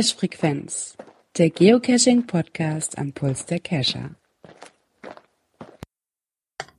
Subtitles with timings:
[0.00, 0.96] Cache-Frequenz,
[1.36, 4.12] der Geocaching-Podcast am Puls der Cacher.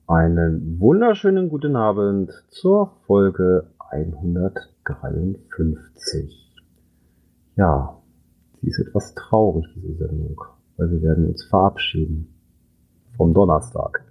[0.08, 6.52] Einen wunderschönen guten Abend zur Folge 153.
[7.54, 8.02] Ja,
[8.60, 10.42] sie ist etwas traurig, diese Sendung,
[10.76, 12.34] weil wir werden uns verabschieden
[13.16, 14.04] vom Donnerstag.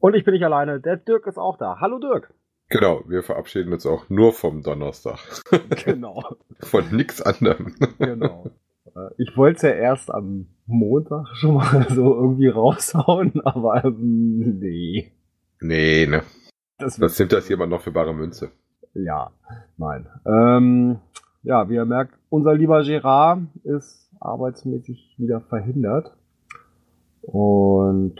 [0.00, 1.78] Und ich bin nicht alleine, der Dirk ist auch da.
[1.78, 2.34] Hallo Dirk.
[2.68, 5.18] Genau, wir verabschieden uns auch nur vom Donnerstag.
[5.84, 6.22] Genau.
[6.60, 7.74] Von nichts anderem.
[7.98, 8.46] genau.
[8.94, 14.58] Äh, Ich wollte es ja erst am Montag schon mal so irgendwie raushauen, aber ähm,
[14.60, 15.12] nee.
[15.60, 16.22] Nee, ne?
[16.78, 18.50] Das Was nimmt das jemand noch für bare Münze?
[18.94, 19.30] Ja,
[19.76, 20.06] nein.
[20.26, 20.98] Ähm,
[21.42, 26.16] ja, wie ihr merkt, unser lieber Gerard ist arbeitsmäßig wieder verhindert.
[27.22, 28.16] Und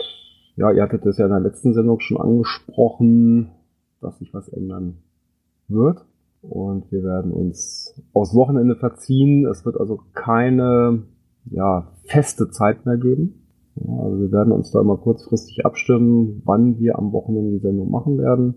[0.56, 3.50] ja, ihr hattet das ja in der letzten Sendung schon angesprochen,
[4.04, 4.98] dass sich was ändern
[5.68, 6.04] wird.
[6.42, 9.46] Und wir werden uns aus Wochenende verziehen.
[9.46, 11.04] Es wird also keine
[11.46, 13.42] ja, feste Zeit mehr geben.
[13.76, 17.90] Ja, also wir werden uns da immer kurzfristig abstimmen, wann wir am Wochenende die Sendung
[17.90, 18.54] machen werden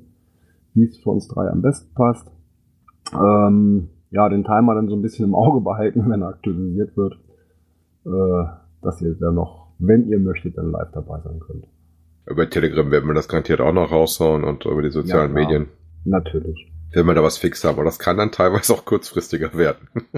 [0.78, 2.32] wie es für uns drei am besten passt.
[3.14, 7.18] Ähm, ja, den Timer dann so ein bisschen im Auge behalten, wenn er aktualisiert wird,
[8.06, 8.46] äh,
[8.82, 11.68] dass ihr dann noch, wenn ihr möchtet, dann live dabei sein könnt.
[12.30, 15.42] Über Telegram werden wir das garantiert auch noch raushauen und über die sozialen Ja.
[15.42, 15.68] Medien.
[16.06, 16.72] Natürlich.
[16.94, 17.76] Wenn wir da was fix haben.
[17.76, 19.88] Aber das kann dann teilweise auch kurzfristiger werden.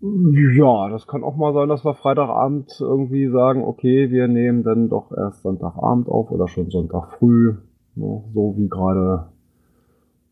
[0.00, 4.88] Ja, das kann auch mal sein, dass wir Freitagabend irgendwie sagen, okay, wir nehmen dann
[4.88, 7.54] doch erst Sonntagabend auf oder schon Sonntag früh,
[7.96, 9.30] ne, so wie gerade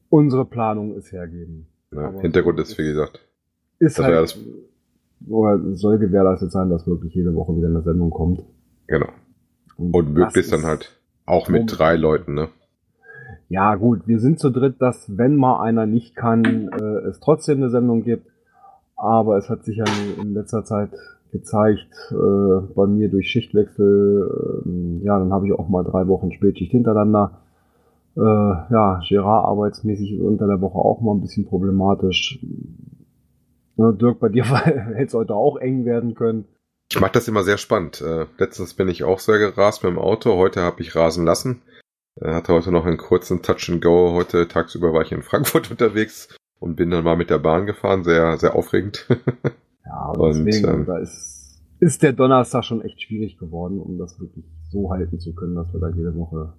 [0.08, 1.66] unsere Planung es hergeben.
[1.90, 3.26] Aber Hintergrund ist, wie gesagt,
[3.80, 4.38] ist halt, das-
[5.28, 8.44] oder soll gewährleistet sein, dass wirklich jede Woche wieder eine Sendung kommt.
[8.86, 9.08] genau.
[9.78, 12.48] Und möglichst das dann halt auch mit drei Leuten, ne?
[13.48, 17.58] Ja, gut, wir sind zu dritt, dass wenn mal einer nicht kann, äh, es trotzdem
[17.58, 18.30] eine Sendung gibt.
[18.96, 19.84] Aber es hat sich ja
[20.20, 20.90] in letzter Zeit
[21.30, 26.32] gezeigt, äh, bei mir durch Schichtwechsel, ähm, ja, dann habe ich auch mal drei Wochen
[26.32, 27.38] Spätschicht hintereinander.
[28.16, 32.40] Äh, ja, Gerard arbeitsmäßig ist unter der Woche auch mal ein bisschen problematisch.
[33.76, 36.46] Ne, Dirk, bei dir hätte es heute auch eng werden können.
[36.90, 38.00] Ich mache das immer sehr spannend.
[38.00, 40.36] Äh, letztens bin ich auch sehr gerast mit dem Auto.
[40.36, 41.62] Heute habe ich rasen lassen.
[42.20, 44.12] Äh, hatte heute noch einen kurzen Touch and Go.
[44.12, 46.28] Heute tagsüber war ich in Frankfurt unterwegs
[46.60, 48.04] und bin dann mal mit der Bahn gefahren.
[48.04, 49.06] Sehr, sehr aufregend.
[49.84, 54.18] Ja, Und, deswegen, ähm, da ist, ist der Donnerstag schon echt schwierig geworden, um das
[54.20, 56.54] wirklich so halten zu können, dass wir da jede Woche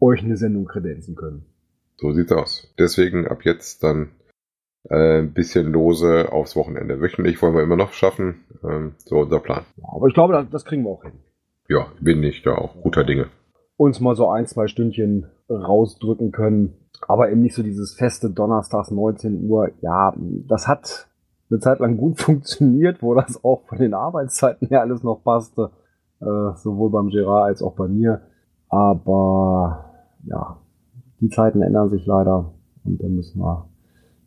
[0.00, 1.44] euch eine Sendung kredenzen können.
[1.96, 2.72] so sieht's aus.
[2.78, 4.10] Deswegen ab jetzt dann
[4.88, 7.00] äh, ein bisschen lose aufs Wochenende.
[7.00, 8.44] Wöchentlich wollen wir immer noch schaffen.
[8.64, 9.64] Ähm, so unser Plan.
[9.82, 11.12] Aber ich glaube, das, das kriegen wir auch hin.
[11.68, 13.26] Ja, bin ich da auch guter Dinge.
[13.76, 16.74] Uns mal so ein, zwei Stündchen rausdrücken können.
[17.08, 19.70] Aber eben nicht so dieses feste Donnerstags 19 Uhr.
[19.80, 20.14] Ja,
[20.48, 21.08] das hat
[21.50, 25.70] eine Zeit lang gut funktioniert, wo das auch von den Arbeitszeiten her alles noch passte.
[26.20, 28.22] Äh, sowohl beim Gerard als auch bei mir.
[28.68, 29.90] Aber
[30.24, 30.58] ja,
[31.20, 32.54] die Zeiten ändern sich leider
[32.84, 33.68] und dann müssen wir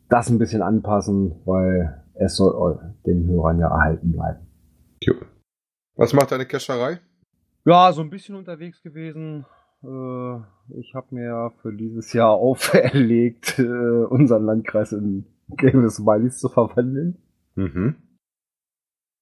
[0.08, 4.46] das ein bisschen anpassen, weil es soll den Hörern ja erhalten bleiben.
[5.02, 5.14] Jo.
[5.96, 6.98] Was macht deine Kescherei?
[7.64, 9.44] Ja, so ein bisschen unterwegs gewesen.
[9.82, 10.36] Äh,
[10.78, 13.62] Ich habe mir für dieses Jahr auferlegt, äh,
[14.08, 17.18] unseren Landkreis in gelbe Smileys zu verwandeln.
[17.54, 17.96] Mhm.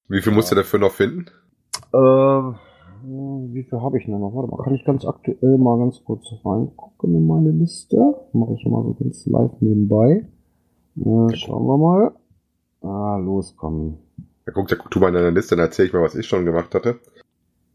[0.07, 0.61] Wie viel musst du Ja.
[0.61, 1.25] dafür noch finden?
[1.93, 1.97] Äh,
[3.07, 4.33] wie viel habe ich denn noch?
[4.33, 7.97] Warte mal, kann ich ganz aktuell mal ganz kurz reingucken in meine Liste?
[8.33, 10.27] Mache ich mal so ganz live nebenbei.
[10.97, 12.15] Äh, schauen wir mal.
[12.81, 13.99] Ah, los, komm.
[14.45, 16.45] Da guck, da, tu mal in deiner Liste, dann erzähl ich mal, was ich schon
[16.45, 16.99] gemacht hatte.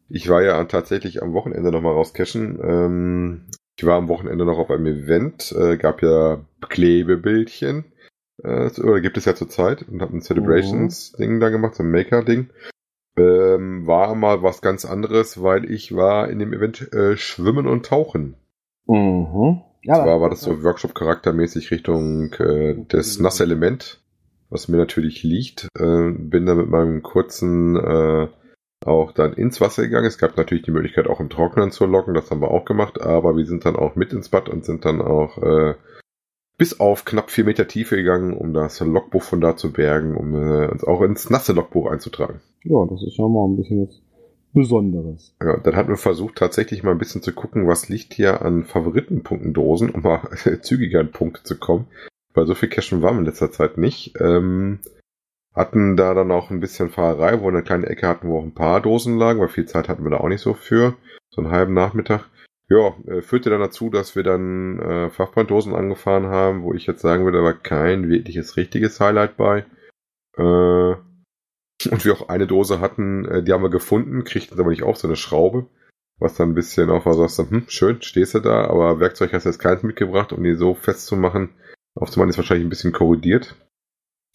[0.09, 2.59] Ich war ja tatsächlich am Wochenende nochmal rauscashen.
[2.63, 7.85] Ähm, ich war am Wochenende noch auf einem Event, äh, gab ja Klebebildchen.
[8.43, 12.51] Äh, oder gibt es ja zurzeit und habe ein Celebrations-Ding da gemacht, so ein Maker-Ding.
[13.17, 17.87] Ähm, war mal was ganz anderes, weil ich war in dem Event äh, Schwimmen und
[17.87, 18.37] Tauchen.
[18.87, 19.63] Mhm.
[19.83, 24.01] Ja, Zwar war das so Workshop-charaktermäßig Richtung äh, des nasse Element,
[24.51, 25.69] was mir natürlich liegt.
[25.79, 28.29] Äh, bin da mit meinem kurzen äh,
[28.85, 30.07] auch dann ins Wasser gegangen.
[30.07, 32.15] Es gab natürlich die Möglichkeit, auch im Trocknen zu locken.
[32.15, 33.01] Das haben wir auch gemacht.
[33.01, 35.75] Aber wir sind dann auch mit ins Bad und sind dann auch äh,
[36.59, 40.35] bis auf knapp vier Meter Tiefe gegangen, um das Logbuch von da zu bergen, um
[40.35, 42.41] äh, uns auch ins nasse Logbuch einzutragen.
[42.65, 44.01] Ja, das ist ja mal ein bisschen was
[44.53, 45.35] Besonderes.
[45.43, 48.65] Ja, dann hatten wir versucht, tatsächlich mal ein bisschen zu gucken, was liegt hier an
[48.65, 50.29] Favoritenpunktendosen, um mal
[50.63, 51.87] zügiger an Punkte zu kommen.
[52.35, 54.15] Weil so viel Cashen waren wir in letzter Zeit nicht.
[54.21, 54.81] Ähm,
[55.55, 58.45] hatten da dann auch ein bisschen Fahrerei, wo wir eine kleine Ecke hatten, wo auch
[58.45, 60.97] ein paar Dosen lagen, weil viel Zeit hatten wir da auch nicht so für.
[61.31, 62.29] So einen halben Nachmittag.
[62.69, 67.03] Ja, äh, führte dann dazu, dass wir dann äh, Fachbranddosen angefahren haben, wo ich jetzt
[67.03, 69.65] sagen würde, war kein wirkliches richtiges Highlight bei.
[70.37, 70.95] Äh,
[71.91, 74.99] Und wir auch eine Dose hatten, äh, die haben wir gefunden, kriegten aber nicht auf,
[74.99, 75.67] so eine Schraube.
[76.19, 79.33] Was dann ein bisschen auf war, sagst du, hm, schön, stehst du da, aber Werkzeug
[79.33, 81.51] hast du jetzt keins mitgebracht, um die so festzumachen.
[81.95, 83.57] Aufzumachen ist wahrscheinlich ein bisschen korrodiert.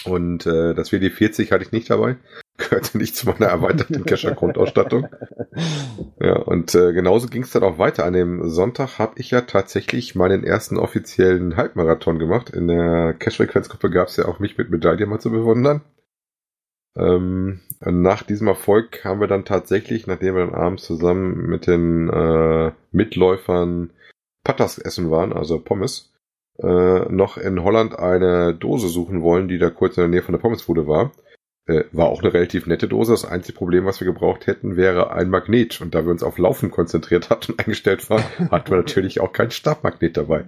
[0.03, 2.17] Und äh, das WD-40 hatte ich nicht dabei.
[2.57, 5.07] Gehörte nicht zu meiner erweiterten Kescher-Grundausstattung.
[6.19, 8.05] Ja, und äh, genauso ging es dann auch weiter.
[8.05, 12.49] An dem Sonntag habe ich ja tatsächlich meinen ersten offiziellen Halbmarathon gemacht.
[12.49, 15.81] In der Cash-Frequenzgruppe gab es ja auch mich mit Medaille mal zu bewundern.
[16.97, 22.09] Ähm, nach diesem Erfolg haben wir dann tatsächlich, nachdem wir dann abends zusammen mit den
[22.09, 23.91] äh, Mitläufern
[24.43, 26.13] Patas essen waren, also Pommes,
[26.59, 30.33] äh, noch in Holland eine Dose suchen wollen, die da kurz in der Nähe von
[30.33, 31.11] der Pommesbude war.
[31.67, 33.11] Äh, war auch eine relativ nette Dose.
[33.11, 35.81] Das einzige Problem, was wir gebraucht hätten, wäre ein Magnet.
[35.81, 39.33] Und da wir uns auf Laufen konzentriert hatten und eingestellt waren, hatten wir natürlich auch
[39.33, 40.45] kein Stabmagnet dabei.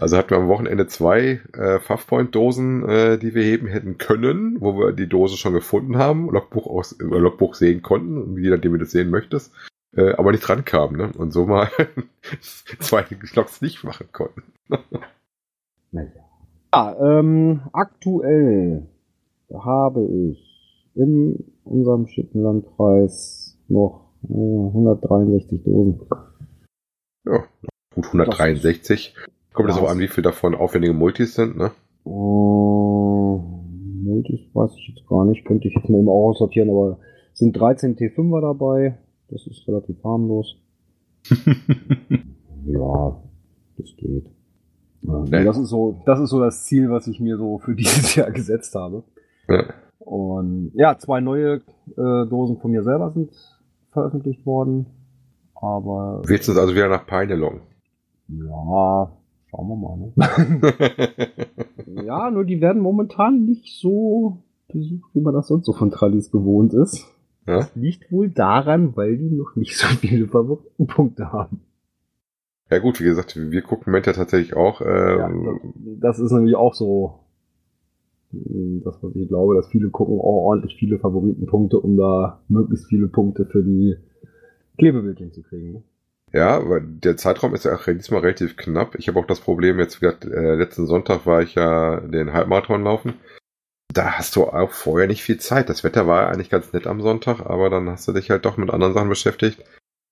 [0.00, 4.78] Also hatten wir am Wochenende zwei äh, Puffpoint-Dosen, äh, die wir heben hätten können, wo
[4.78, 8.78] wir die Dose schon gefunden haben, Logbuch, aus, äh, Logbuch sehen konnten, je nachdem du
[8.78, 9.52] das sehen möchtest,
[9.96, 10.96] äh, aber nicht rankamen.
[10.96, 11.12] Ne?
[11.16, 11.68] Und so mal
[12.78, 13.04] zwei
[13.34, 14.42] Logs nicht machen konnten.
[15.90, 16.10] naja.
[16.74, 18.86] Ja, ähm, aktuell
[19.52, 26.00] habe ich in unserem Schickenlandkreis noch äh, 163 Dosen.
[27.26, 27.44] Ja,
[27.94, 29.14] gut 163.
[29.58, 31.72] Kommt das auch an, wie viel davon aufwendige Multis sind, ne?
[32.04, 33.40] Uh,
[34.04, 35.44] Multis weiß ich jetzt gar nicht.
[35.44, 36.98] Könnte ich jetzt mal eben auch aussortieren, aber
[37.32, 38.98] es sind 13 T5er dabei.
[39.28, 40.62] Das ist relativ harmlos.
[42.66, 43.20] ja,
[43.78, 44.26] das geht.
[45.02, 45.44] Ja, nee.
[45.44, 48.30] Das ist so, das ist so das Ziel, was ich mir so für dieses Jahr
[48.30, 49.02] gesetzt habe.
[49.48, 49.64] Ja.
[49.98, 51.62] Und ja, zwei neue
[51.96, 53.32] äh, Dosen von mir selber sind
[53.90, 54.86] veröffentlicht worden.
[55.56, 56.22] Aber.
[56.26, 57.62] Willst du es also wieder nach Peine loggen?
[58.28, 59.17] Ja,
[59.58, 59.96] Schauen wir mal.
[59.96, 60.12] Ne?
[62.06, 64.38] ja, nur die werden momentan nicht so
[64.72, 67.12] besucht, wie man das sonst so von Trallis gewohnt ist.
[67.44, 67.56] Ja?
[67.56, 71.62] Das liegt wohl daran, weil die noch nicht so viele Favoritenpunkte haben.
[72.70, 74.80] Ja gut, wie gesagt, wir gucken im Moment ja tatsächlich auch.
[74.80, 75.28] Ähm, ja,
[75.96, 77.18] das, das, ist nämlich auch so
[78.30, 83.08] das, was ich glaube, dass viele gucken auch ordentlich viele Favoritenpunkte, um da möglichst viele
[83.08, 83.96] Punkte für die
[84.76, 85.82] Klebebildchen zu kriegen.
[86.32, 88.94] Ja, weil der Zeitraum ist ja auch diesmal relativ knapp.
[88.96, 92.84] Ich habe auch das Problem, jetzt wieder, äh, letzten Sonntag war ich ja den Halbmarathon
[92.84, 93.14] laufen.
[93.92, 95.70] Da hast du auch vorher nicht viel Zeit.
[95.70, 98.44] Das Wetter war ja eigentlich ganz nett am Sonntag, aber dann hast du dich halt
[98.44, 99.64] doch mit anderen Sachen beschäftigt.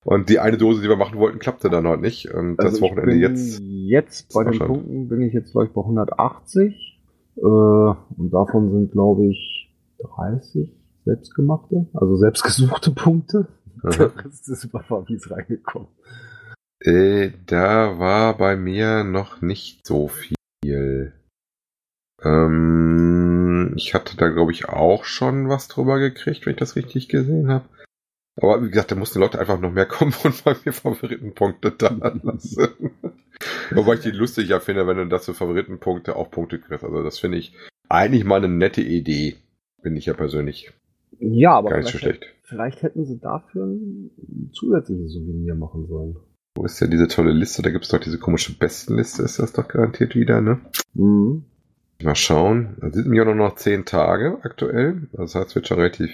[0.04, 2.32] Und die eine Dose, die wir machen wollten, klappte dann halt nicht.
[2.32, 3.60] Und also das Wochenende jetzt.
[3.60, 7.00] Jetzt bei den Punkten bin ich jetzt, glaube ich, bei 180.
[7.36, 9.74] Äh, und davon sind, glaube ich,
[10.16, 10.72] 30
[11.04, 13.48] selbstgemachte, also selbstgesuchte Punkte.
[13.98, 15.88] Der Rest ist über Favis reingekommen.
[16.80, 21.12] Äh, da war bei mir noch nicht so viel.
[22.22, 27.08] Ähm, ich hatte da, glaube ich, auch schon was drüber gekriegt, wenn ich das richtig
[27.08, 27.68] gesehen habe.
[28.38, 31.88] Aber wie gesagt, da mussten Leute einfach noch mehr kommen und bei mir Favoritenpunkte da
[32.22, 32.68] lassen.
[33.70, 36.84] Wobei ich die lustig ja finde, wenn du das für Favoritenpunkte auch Punkte kriegst.
[36.84, 37.52] Also das finde ich
[37.88, 39.36] eigentlich mal eine nette Idee.
[39.82, 40.72] Bin ich ja persönlich.
[41.18, 42.34] Ja, aber gar nicht so schlecht.
[42.46, 46.16] Vielleicht hätten sie dafür ein zusätzliches Souvenir machen sollen.
[46.56, 47.62] Wo ist denn diese tolle Liste?
[47.62, 50.60] Da gibt es doch diese komische Bestenliste, ist das doch garantiert wieder, ne?
[50.94, 51.44] Mhm.
[52.02, 52.76] Mal schauen.
[52.80, 55.08] Da sind mir nur noch 10 Tage aktuell.
[55.12, 56.12] Das heißt, es wird schon relativ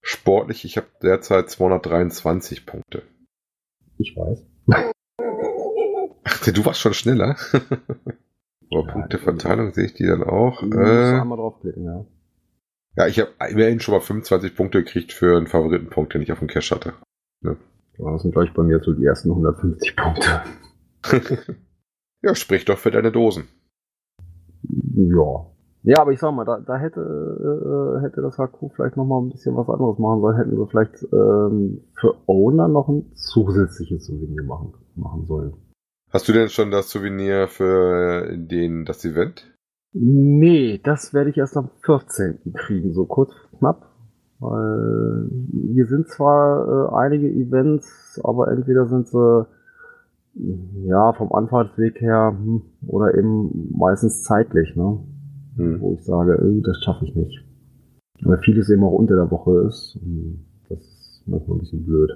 [0.00, 0.64] sportlich.
[0.64, 3.02] Ich habe derzeit 223 Punkte.
[3.98, 4.46] Ich weiß.
[6.24, 7.36] Ach, du warst schon schneller.
[8.72, 10.62] Aber ja, Punkteverteilung sehe ich die dann auch.
[10.62, 12.06] Äh, einmal draufklicken, ja.
[12.96, 16.38] Ja, ich habe immerhin schon mal 25 Punkte gekriegt für einen Favoritenpunkt, den ich auf
[16.38, 16.94] dem Cash hatte.
[17.42, 17.56] Ja.
[17.98, 20.42] Das sind gleich bei mir so die ersten 150 Punkte.
[22.22, 23.48] ja, sprich doch für deine Dosen.
[24.62, 25.46] Ja.
[25.82, 29.20] Ja, aber ich sag mal, da, da hätte, äh, hätte das HQ vielleicht noch mal
[29.20, 30.36] ein bisschen was anderes machen sollen.
[30.36, 35.54] Hätten sie vielleicht ähm, für Owner noch ein zusätzliches Souvenir machen, machen sollen.
[36.10, 39.55] Hast du denn schon das Souvenir für den, das Event?
[39.98, 42.52] Nee, das werde ich erst am 14.
[42.52, 43.88] kriegen, so kurz knapp.
[44.38, 45.30] Weil
[45.72, 49.46] hier sind zwar äh, einige Events, aber entweder sind sie
[50.84, 54.98] ja vom Anfahrtsweg her hm, oder eben meistens zeitlich, ne?
[55.56, 55.80] Hm.
[55.80, 57.42] Wo ich sage, äh, das schaffe ich nicht.
[58.20, 59.98] Weil vieles eben auch unter der Woche ist.
[60.68, 62.10] das ist manchmal ein bisschen blöd.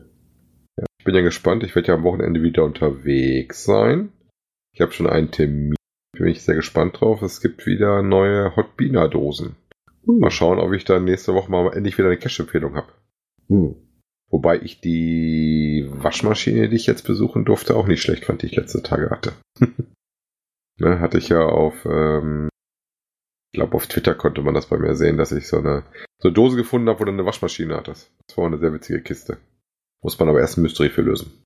[0.78, 1.62] Ja, ich bin ja gespannt.
[1.62, 4.10] Ich werde ja am Wochenende wieder unterwegs sein.
[4.74, 5.76] Ich habe schon einen Termin
[6.12, 7.22] bin ich sehr gespannt drauf.
[7.22, 9.56] Es gibt wieder neue Hot Beaner Dosen.
[10.04, 10.18] Hm.
[10.18, 12.92] Mal schauen, ob ich dann nächste Woche mal endlich wieder eine Cash-Empfehlung habe.
[13.48, 13.76] Hm.
[14.30, 18.56] Wobei ich die Waschmaschine, die ich jetzt besuchen durfte, auch nicht schlecht fand, die ich
[18.56, 19.32] letzte Tage hatte.
[20.78, 22.48] ne, hatte ich ja auf ähm,
[23.52, 25.82] Ich glaube, auf Twitter konnte man das bei mir sehen, dass ich so eine,
[26.18, 28.12] so eine Dose gefunden habe, wo du eine Waschmaschine hattest.
[28.28, 29.38] Das war eine sehr witzige Kiste.
[30.00, 31.44] Muss man aber erst ein Mystery für lösen.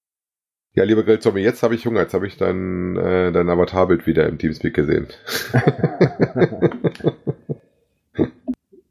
[0.76, 2.00] Ja, lieber Grillzombie, jetzt habe ich Hunger.
[2.00, 5.06] Jetzt habe ich dein, äh, dein Avatarbild wieder im Teamspeak gesehen.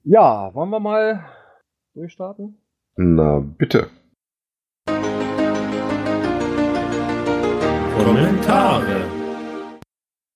[0.06, 1.25] ja, wollen wir mal
[1.94, 2.58] durchstarten?
[2.96, 3.90] Na, bitte.
[7.98, 9.02] Kommentare.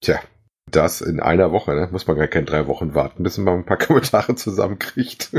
[0.02, 0.20] Tja,
[0.70, 1.88] das in einer Woche, ne?
[1.90, 5.32] Muss man gar keine drei Wochen warten, bis man ein paar Kommentare zusammenkriegt.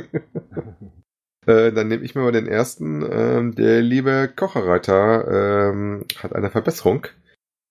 [1.48, 3.04] Äh, dann nehme ich mir mal den ersten.
[3.10, 7.06] Ähm, der liebe Kocherreiter ähm, hat eine Verbesserung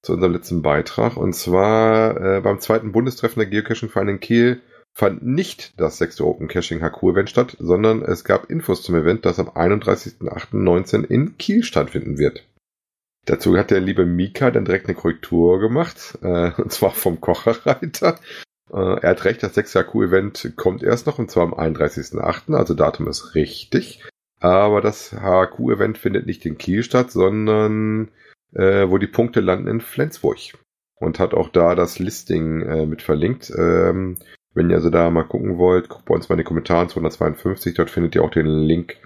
[0.01, 1.15] zu unserem letzten Beitrag.
[1.15, 4.61] Und zwar äh, beim zweiten Bundestreffen der Geocaching-Verein in Kiel
[4.93, 9.25] fand nicht das sechste Open Caching HQ Event statt, sondern es gab Infos zum Event,
[9.25, 12.43] das am 31.08.19 in Kiel stattfinden wird.
[13.25, 18.19] Dazu hat der liebe Mika dann direkt eine Korrektur gemacht, äh, und zwar vom Kocherreiter.
[18.71, 22.73] Äh, er hat recht, das 6 HQ-Event kommt erst noch, und zwar am 31.08., also
[22.73, 24.03] Datum ist richtig.
[24.39, 28.09] Aber das HQ-Event findet nicht in Kiel statt, sondern
[28.53, 30.37] äh, wo die Punkte landen in Flensburg.
[30.99, 33.51] Und hat auch da das Listing äh, mit verlinkt.
[33.55, 34.17] Ähm,
[34.53, 37.75] wenn ihr also da mal gucken wollt, guckt bei uns mal in die Kommentare 252,
[37.75, 38.97] dort findet ihr auch den Link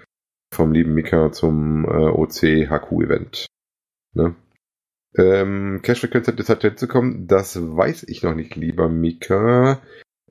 [0.50, 3.46] vom lieben Mika zum äh, OC HQ-Event.
[4.14, 4.34] Ne?
[5.16, 9.80] Ähm, Cash-Frequenz hat jetzt hinzukommen, das weiß ich noch nicht, lieber Mika.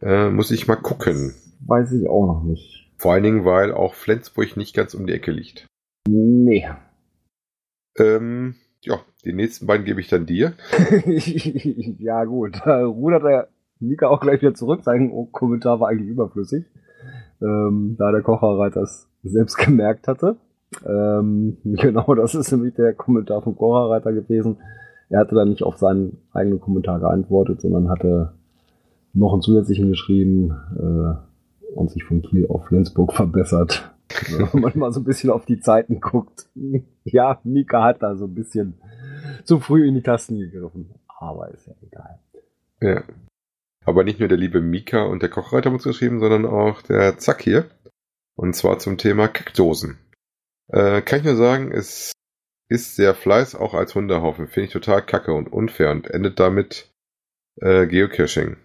[0.01, 1.35] Äh, muss ich mal gucken.
[1.65, 2.91] Weiß ich auch noch nicht.
[2.97, 5.67] Vor allen Dingen, weil auch Flensburg nicht ganz um die Ecke liegt.
[6.07, 6.67] Nee.
[7.97, 10.53] Ähm, ja, die nächsten beiden gebe ich dann dir.
[11.05, 12.59] ja, gut.
[12.65, 13.47] Da rudert der
[13.79, 14.81] Mika auch gleich wieder zurück.
[14.83, 16.65] Sein Kommentar war eigentlich überflüssig.
[17.41, 20.37] Ähm, da der Kocherreiter es selbst gemerkt hatte.
[20.85, 24.57] Ähm, genau, das ist nämlich der Kommentar vom Kocherreiter gewesen.
[25.09, 28.33] Er hatte dann nicht auf seinen eigenen Kommentar geantwortet, sondern hatte
[29.13, 33.91] noch einen zusätzlichen geschrieben äh, und sich von Kiel auf Flensburg verbessert.
[34.29, 36.47] Wenn man mal so ein bisschen auf die Zeiten guckt.
[37.03, 38.75] Ja, Mika hat da so ein bisschen
[39.43, 40.91] zu früh in die Tasten gegriffen.
[41.19, 42.19] Aber ist ja egal.
[42.79, 43.03] Ja.
[43.85, 47.17] Aber nicht nur der liebe Mika und der Kochreiter haben uns geschrieben, sondern auch der
[47.17, 47.65] Zack hier.
[48.35, 49.97] Und zwar zum Thema Kackdosen.
[50.71, 52.13] Äh, kann ich nur sagen, es
[52.69, 54.47] ist sehr Fleiß, auch als Hundehaufen.
[54.47, 56.89] Finde ich total kacke und unfair und endet damit
[57.61, 58.57] äh, Geocaching.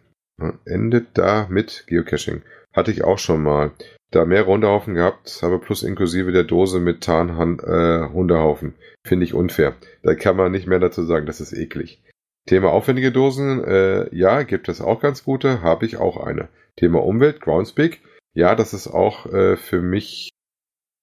[0.65, 2.43] Endet da mit Geocaching.
[2.75, 3.73] Hatte ich auch schon mal.
[4.13, 8.73] Da mehrere Hundehaufen gehabt, habe plus inklusive der Dose mit Tarnhand äh.
[9.05, 9.75] Finde ich unfair.
[10.05, 12.01] Da kann man nicht mehr dazu sagen, das ist eklig.
[12.47, 16.49] Thema aufwendige Dosen, äh, ja, gibt es auch ganz gute, habe ich auch eine.
[16.77, 18.01] Thema Umwelt, Groundspeak,
[18.35, 20.31] ja, das ist auch äh, für mich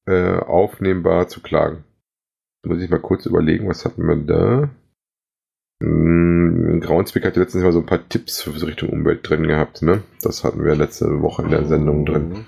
[0.05, 1.83] äh, aufnehmbar zu klagen.
[2.65, 4.69] Muss ich mal kurz überlegen, was hatten wir da?
[5.81, 10.03] Hm, Groundspeak hatte letztens mal so ein paar Tipps für Richtung Umwelt drin gehabt, ne?
[10.21, 12.45] Das hatten wir letzte Woche in der Sendung drin.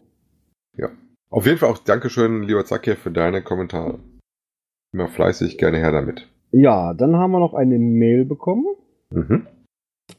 [0.77, 0.89] Ja.
[1.29, 3.99] Auf jeden Fall auch Dankeschön, lieber Zakia, für deine Kommentare.
[4.93, 6.29] Immer fleißig, gerne her damit.
[6.51, 8.65] Ja, dann haben wir noch eine Mail bekommen
[9.09, 9.47] Mhm.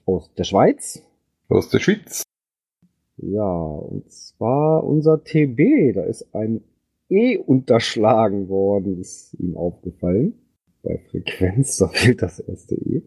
[0.05, 1.02] aus der Schweiz.
[1.49, 2.23] Aus der Schweiz.
[3.16, 5.93] Ja, und zwar unser TB.
[5.95, 6.62] Da ist ein
[7.08, 10.34] E unterschlagen worden, ist ihm aufgefallen.
[10.82, 13.02] Bei Frequenz, da fehlt das erste E.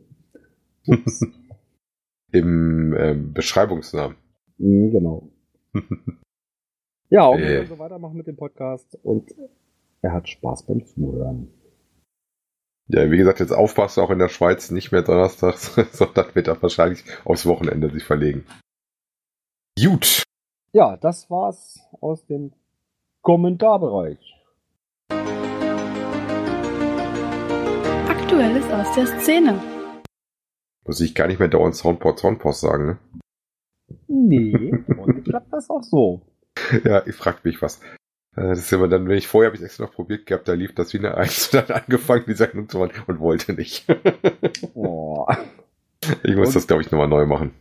[2.31, 4.17] Im ähm, Beschreibungsnamen.
[4.57, 5.29] Mhm, genau.
[7.11, 7.65] Ja, und wir Äh.
[7.65, 9.33] so weitermachen mit dem Podcast und
[10.03, 11.51] er hat Spaß beim Zuhören.
[12.87, 16.61] Ja, wie gesagt, jetzt aufpasst auch in der Schweiz nicht mehr donnerstags, sondern wird er
[16.61, 18.45] wahrscheinlich aufs Wochenende sich verlegen.
[19.83, 20.21] Gut.
[20.71, 22.53] Ja, das war's aus dem
[23.21, 24.17] Kommentarbereich.
[28.07, 29.59] Aktuelles aus der Szene.
[30.85, 32.97] Muss ich gar nicht mehr dauernd Soundport, Soundport sagen, ne?
[34.07, 36.21] Nee, und klappt das auch so.
[36.83, 37.79] Ja, ich frag mich was.
[38.35, 40.53] Äh, Das ist immer dann, wenn ich vorher habe ich extra noch probiert gehabt, da
[40.53, 43.85] lief das wie eine Eins und dann angefangen, die Sendung zu machen und wollte nicht.
[44.73, 45.27] Oh.
[46.23, 46.55] Ich muss Und?
[46.55, 47.51] das, glaube ich, nochmal neu machen.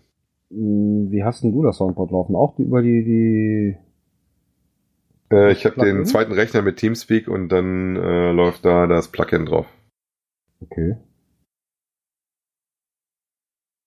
[0.51, 2.37] Hm, Wie hast denn du das Soundboard laufen?
[2.37, 3.77] Auch über die, die
[5.31, 9.47] Äh, ich habe den zweiten Rechner mit Teamspeak und dann äh, läuft da das Plugin
[9.47, 9.67] drauf.
[10.61, 10.97] Okay.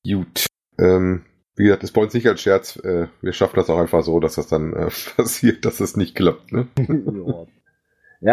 [0.04, 0.48] Gut.
[0.80, 2.78] Ähm, wie gesagt, ist bei uns nicht als Scherz.
[2.78, 6.16] Äh, wir schaffen das auch einfach so, dass das dann äh, passiert, dass es nicht
[6.16, 6.52] klappt.
[6.52, 6.68] Ne?
[6.78, 7.46] ja.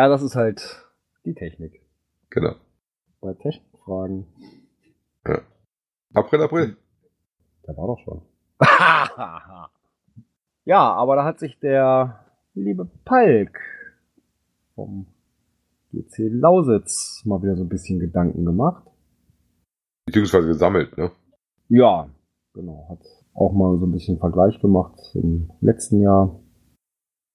[0.03, 0.87] ja, das ist halt
[1.25, 1.81] die Technik.
[2.31, 2.55] Genau.
[3.21, 4.27] Bei Technikfragen.
[6.15, 6.77] April, April.
[7.67, 8.23] Der war doch schon.
[10.65, 12.25] ja, aber da hat sich der
[12.55, 13.59] liebe Palk
[14.75, 15.07] vom
[15.93, 18.85] GC Lausitz mal wieder so ein bisschen Gedanken gemacht.
[20.07, 21.11] Beziehungsweise gesammelt, ne?
[21.69, 22.09] Ja,
[22.55, 22.87] genau.
[22.91, 26.41] Hat auch mal so ein bisschen Vergleich gemacht im letzten Jahr.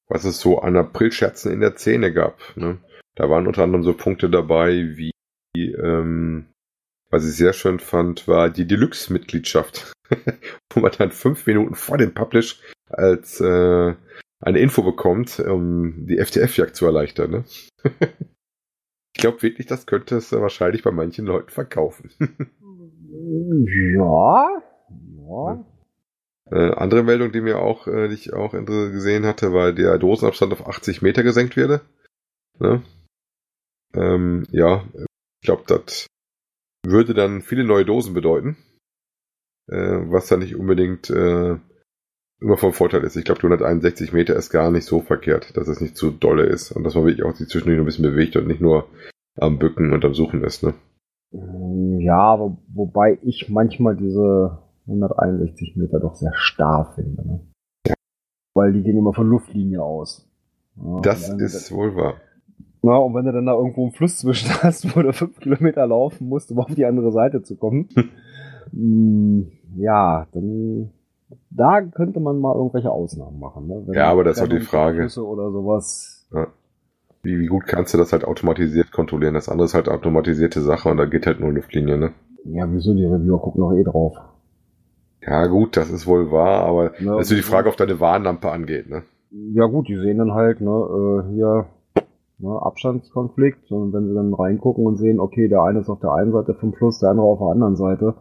[0.07, 2.39] Was es so an Aprilscherzen in der Szene gab.
[2.55, 2.79] Ne?
[3.15, 5.11] Da waren unter anderem so Punkte dabei, wie,
[5.55, 6.47] ähm,
[7.09, 9.93] was ich sehr schön fand, war die Deluxe-Mitgliedschaft,
[10.73, 13.95] wo man dann fünf Minuten vor dem Publish als äh,
[14.43, 17.31] eine Info bekommt, um die FTF-Jagd zu erleichtern.
[17.31, 17.43] Ne?
[19.15, 22.11] ich glaube wirklich, das könnte es wahrscheinlich bei manchen Leuten verkaufen.
[23.95, 24.47] ja,
[25.27, 25.65] ja.
[26.51, 30.51] Äh, andere Meldung, die mir auch, äh, die ich auch gesehen hatte, war der Dosenabstand
[30.53, 31.81] auf 80 Meter gesenkt werde.
[32.59, 32.83] Ne?
[33.95, 36.07] Ähm, ja, ich glaube, das
[36.85, 38.57] würde dann viele neue Dosen bedeuten.
[39.67, 41.57] Äh, was dann nicht unbedingt äh,
[42.43, 43.15] immer vom Vorteil ist.
[43.15, 46.43] Ich glaube, die 161 Meter ist gar nicht so verkehrt, dass es nicht zu dolle
[46.43, 48.87] ist und dass man wirklich auch sich zwischendurch ein bisschen bewegt und nicht nur
[49.37, 50.63] am Bücken und am Suchen ist.
[50.63, 50.73] Ne?
[51.99, 57.25] Ja, wo, wobei ich manchmal diese 161 Meter doch sehr starr finde.
[57.25, 57.39] Ne?
[57.87, 57.93] Ja.
[58.53, 60.29] Weil die gehen immer von Luftlinie aus.
[60.75, 62.15] Ja, das ist wohl wahr.
[62.81, 65.87] Na, und wenn du dann da irgendwo einen Fluss zwischen hast, wo du fünf Kilometer
[65.87, 67.87] laufen musst, um auf die andere Seite zu kommen,
[68.71, 70.91] hm, ja, dann
[71.55, 73.67] da könnte man mal irgendwelche Ausnahmen machen.
[73.67, 73.85] Ne?
[73.93, 75.03] ja, aber das ist auch die Frage.
[75.03, 76.27] Oder sowas.
[76.33, 76.47] Ja.
[77.21, 79.33] Wie, wie gut kannst du das halt automatisiert kontrollieren?
[79.33, 82.11] Das andere ist halt automatisierte Sache und da geht halt nur Luftlinie, ne?
[82.43, 82.93] Ja, wieso?
[82.93, 84.17] Die Reviewer gucken doch eh drauf.
[85.25, 88.51] Ja, gut, das ist wohl wahr, aber ja, dass du die Frage auf deine Warnlampe
[88.51, 89.03] angeht, ne?
[89.31, 91.65] Ja, gut, die sehen dann halt, ne, äh, hier,
[92.39, 93.71] ne, Abstandskonflikt.
[93.71, 96.53] Und wenn sie dann reingucken und sehen, okay, der eine ist auf der einen Seite
[96.55, 98.15] vom Fluss, der andere auf der anderen Seite,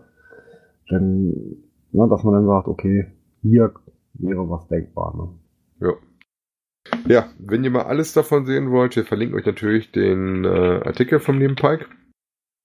[0.89, 1.27] dann,
[1.91, 3.07] ne, dass man dann sagt, okay,
[3.43, 3.75] hier
[4.15, 5.87] wäre was denkbar, ne?
[5.87, 5.95] Ja.
[7.07, 11.21] Ja, wenn ihr mal alles davon sehen wollt, wir verlinken euch natürlich den äh, Artikel
[11.21, 11.87] vom lieben Pike,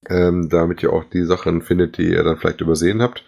[0.10, 3.26] ähm, damit ihr auch die Sachen findet, die ihr dann vielleicht übersehen habt.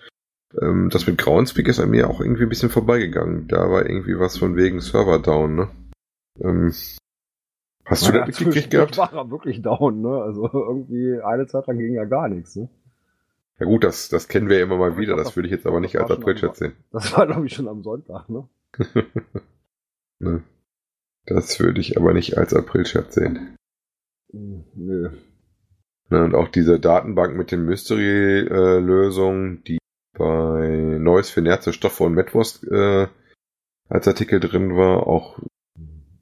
[0.59, 3.47] Ähm, das mit Groundspeak ist an mir auch irgendwie ein bisschen vorbeigegangen.
[3.47, 5.69] Da war irgendwie was von wegen Server down, ne?
[6.41, 6.73] Ähm,
[7.85, 8.97] hast du ja, das mitgekriegt gehabt?
[8.97, 10.21] war er wirklich down, ne?
[10.21, 12.69] Also irgendwie eine Zeit lang ging ja gar nichts, ne?
[13.59, 15.17] Ja gut, das, das kennen wir ja immer mal wieder.
[15.17, 16.73] Das würde ich jetzt aber nicht als Aprilchat sehen.
[16.91, 18.47] Das war, glaube ich, schon am Sonntag, ne?
[20.19, 20.43] ne.
[21.25, 23.55] Das würde ich aber nicht als Aprilchat sehen.
[24.31, 25.09] Hm, nö.
[26.09, 29.77] Ne, und auch diese Datenbank mit den Mystery-Lösungen, die
[30.17, 33.07] bei Neues für Nerze, Stoffe und Metwurst äh,
[33.89, 35.39] als Artikel drin war, auch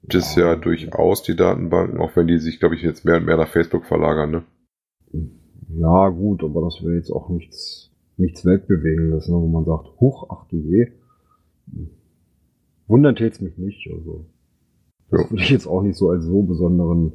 [0.02, 3.36] das ja durchaus die Datenbanken, auch wenn die sich, glaube ich, jetzt mehr und mehr
[3.36, 4.44] nach Facebook verlagern, ne?
[5.68, 10.26] Ja, gut, aber das wäre jetzt auch nichts, nichts Weltbewegendes, ne, wo man sagt, huch,
[10.30, 10.92] ach du je.
[12.86, 14.24] Wundern tät's mich nicht, also.
[15.10, 15.30] Das ja.
[15.30, 17.12] würde ich jetzt auch nicht so als so besonderen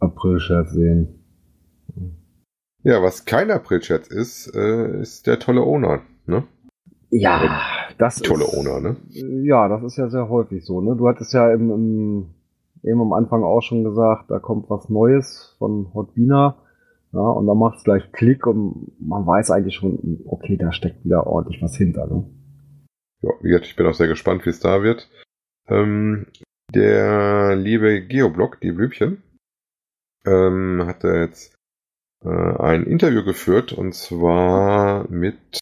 [0.00, 1.08] April-Scherz sehen.
[2.82, 6.44] Ja, was kein April-Scherz ist, äh, ist der tolle Owner, ne?
[7.10, 7.40] Ja,
[7.98, 8.96] das tolle ist, Owner, ne?
[9.44, 10.96] Ja, das ist ja sehr häufig so, ne?
[10.96, 12.26] Du hattest ja im, im,
[12.82, 16.56] eben am Anfang auch schon gesagt, da kommt was Neues von Hotbina.
[17.12, 21.04] Ja, und dann macht es gleich Klick und man weiß eigentlich schon, okay, da steckt
[21.04, 22.06] wieder ordentlich was hinter.
[22.06, 22.24] Ne?
[23.22, 25.10] Ja, wie gesagt, ich bin auch sehr gespannt, wie es da wird.
[25.68, 26.26] Ähm,
[26.72, 29.22] der liebe Geoblock, die Blübchen,
[30.24, 31.54] ähm, hat er jetzt
[32.24, 35.58] äh, ein Interview geführt und zwar mit,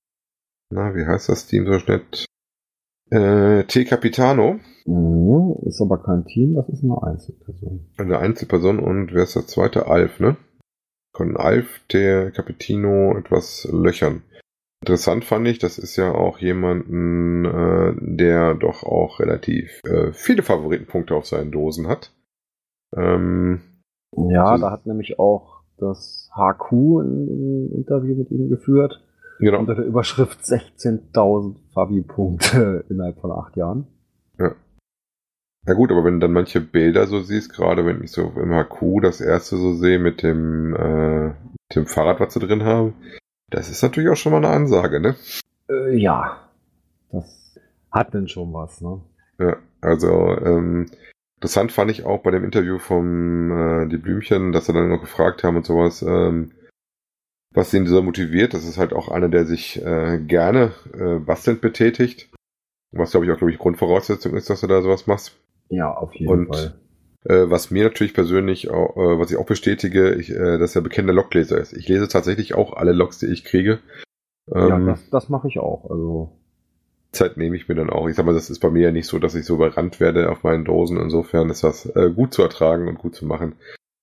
[0.70, 2.02] na, wie heißt das Team so schnell?
[3.10, 3.86] Äh, T.
[3.86, 4.60] Capitano.
[4.84, 7.86] Mhm, ist aber kein Team, das ist eine Einzelperson.
[7.96, 9.86] Eine Einzelperson und wer ist der zweite?
[9.86, 10.36] Alf, ne?
[11.18, 14.22] Von Alf, der Capitino, etwas löchern.
[14.82, 20.44] Interessant fand ich, das ist ja auch jemanden, äh, der doch auch relativ äh, viele
[20.44, 22.14] Favoritenpunkte auf seinen Dosen hat.
[22.96, 23.62] Ähm,
[24.16, 29.04] ja, da hat nämlich auch das HQ ein, Interview mit ihm geführt.
[29.40, 29.58] Genau.
[29.58, 33.88] Unter der Überschrift 16.000 Fabi-Punkte innerhalb von acht Jahren.
[35.68, 35.74] Ja.
[35.74, 39.02] Gut, aber wenn du dann manche Bilder so siehst, gerade wenn ich so im HQ
[39.02, 42.94] das erste so sehe mit dem, äh, mit dem Fahrrad, was sie drin haben,
[43.50, 45.14] das ist natürlich auch schon mal eine Ansage, ne?
[45.68, 46.48] Äh, ja.
[47.12, 47.58] Das
[47.90, 49.00] hat denn schon was, ne?
[49.38, 50.86] Ja, also ähm,
[51.36, 55.00] interessant fand ich auch bei dem Interview vom äh, Die Blümchen, dass sie dann noch
[55.00, 56.52] gefragt haben und sowas, ähm,
[57.52, 58.54] was ihn so motiviert.
[58.54, 62.30] Das ist halt auch einer, der sich äh, gerne äh, bastelnd betätigt.
[62.92, 65.38] Was, glaube ich, auch, glaube ich, Grundvoraussetzung ist, dass du da sowas machst.
[65.68, 66.74] Ja, auf jeden und, Fall.
[67.24, 70.82] Äh, was mir natürlich persönlich, auch, äh, was ich auch bestätige, ich, äh, dass er
[70.82, 71.72] bekennender Logleser ist.
[71.72, 73.80] Ich lese tatsächlich auch alle Logs, die ich kriege.
[74.54, 75.90] Ähm, ja, das, das mache ich auch.
[75.90, 76.32] Also
[77.12, 78.08] Zeit nehme ich mir dann auch.
[78.08, 80.30] Ich sag mal, das ist bei mir ja nicht so, dass ich so überrannt werde
[80.30, 80.98] auf meinen Dosen.
[80.98, 83.56] Insofern ist das äh, gut zu ertragen und gut zu machen.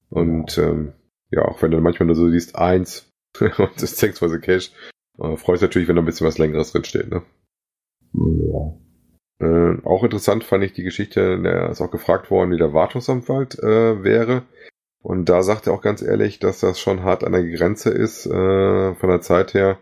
[0.10, 0.94] Und ähm,
[1.32, 4.72] ja, auch wenn du manchmal nur so siehst, eins und das for the Cash,
[5.20, 7.24] äh, freust natürlich, wenn da ein bisschen was längeres drin steht, ne?
[8.14, 8.74] Ja.
[9.40, 13.60] Äh, auch interessant fand ich die Geschichte, der ist auch gefragt worden, wie der Wartungsanwalt
[13.60, 14.44] äh, wäre.
[15.02, 18.26] Und da sagt er auch ganz ehrlich, dass das schon hart an der Grenze ist,
[18.26, 19.78] äh, von der Zeit her,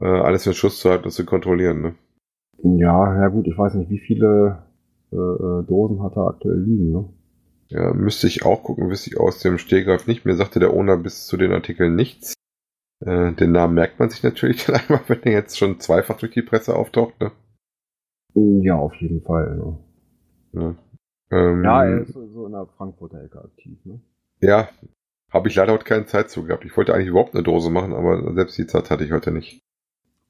[0.00, 1.80] äh, alles in Schuss zu halten und zu kontrollieren.
[1.82, 1.94] Ne?
[2.78, 4.62] Ja, ja gut, ich weiß nicht, wie viele
[5.12, 7.08] äh, Dosen hat er aktuell liegen, ne?
[7.68, 10.24] Ja, müsste ich auch gucken, wüsste ich aus dem Stehgreif nicht.
[10.24, 12.34] Mir sagte der Owner bis zu den Artikeln nichts.
[13.00, 16.42] Den Namen merkt man sich natürlich dann einmal, wenn er jetzt schon zweifach durch die
[16.42, 17.30] Presse auftaucht, ne?
[18.34, 19.56] Ja, auf jeden Fall.
[19.56, 19.78] Ne?
[20.52, 20.74] Ja,
[21.30, 24.00] ähm, Ja, er ist so in der Frankfurter Ecke aktiv, ne?
[24.40, 24.68] ja
[25.30, 26.64] habe ich leider heute keine Zeit zu gehabt.
[26.64, 29.62] Ich wollte eigentlich überhaupt eine Dose machen, aber selbst die Zeit hatte ich heute nicht.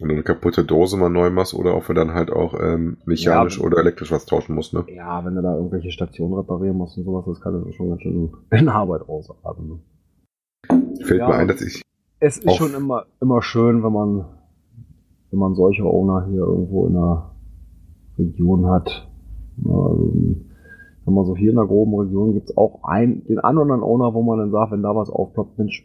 [0.00, 3.58] und eine kaputte Dose mal neu machst oder auch wenn dann halt auch ähm, mechanisch
[3.58, 3.64] Ja.
[3.64, 4.84] oder elektrisch was tauschen musst, ne?
[4.88, 8.02] Ja, wenn du da irgendwelche Stationen reparieren musst und sowas, das kann das schon ganz
[8.02, 9.68] schön in Arbeit ausarten.
[9.68, 11.04] Ne?
[11.04, 11.28] Fällt Ja.
[11.28, 11.82] mir ein, dass ich.
[12.24, 14.24] Es ist schon immer, immer schön, wenn man,
[15.32, 17.32] wenn man solche Owner hier irgendwo in der
[18.16, 19.10] Region hat.
[19.56, 20.12] Ja, also,
[21.04, 23.82] wenn man so hier in der groben Region gibt's auch ein, den einen oder anderen
[23.82, 25.84] Owner, wo man dann sagt, wenn da was aufploppt, Mensch,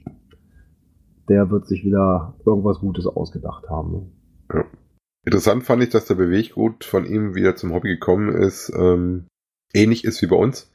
[1.27, 4.11] der wird sich wieder irgendwas Gutes ausgedacht haben.
[4.51, 4.65] Ne?
[5.25, 9.25] Interessant fand ich, dass der Beweggrund von ihm wieder zum Hobby gekommen ist, ähm,
[9.73, 10.71] ähnlich ist wie bei uns.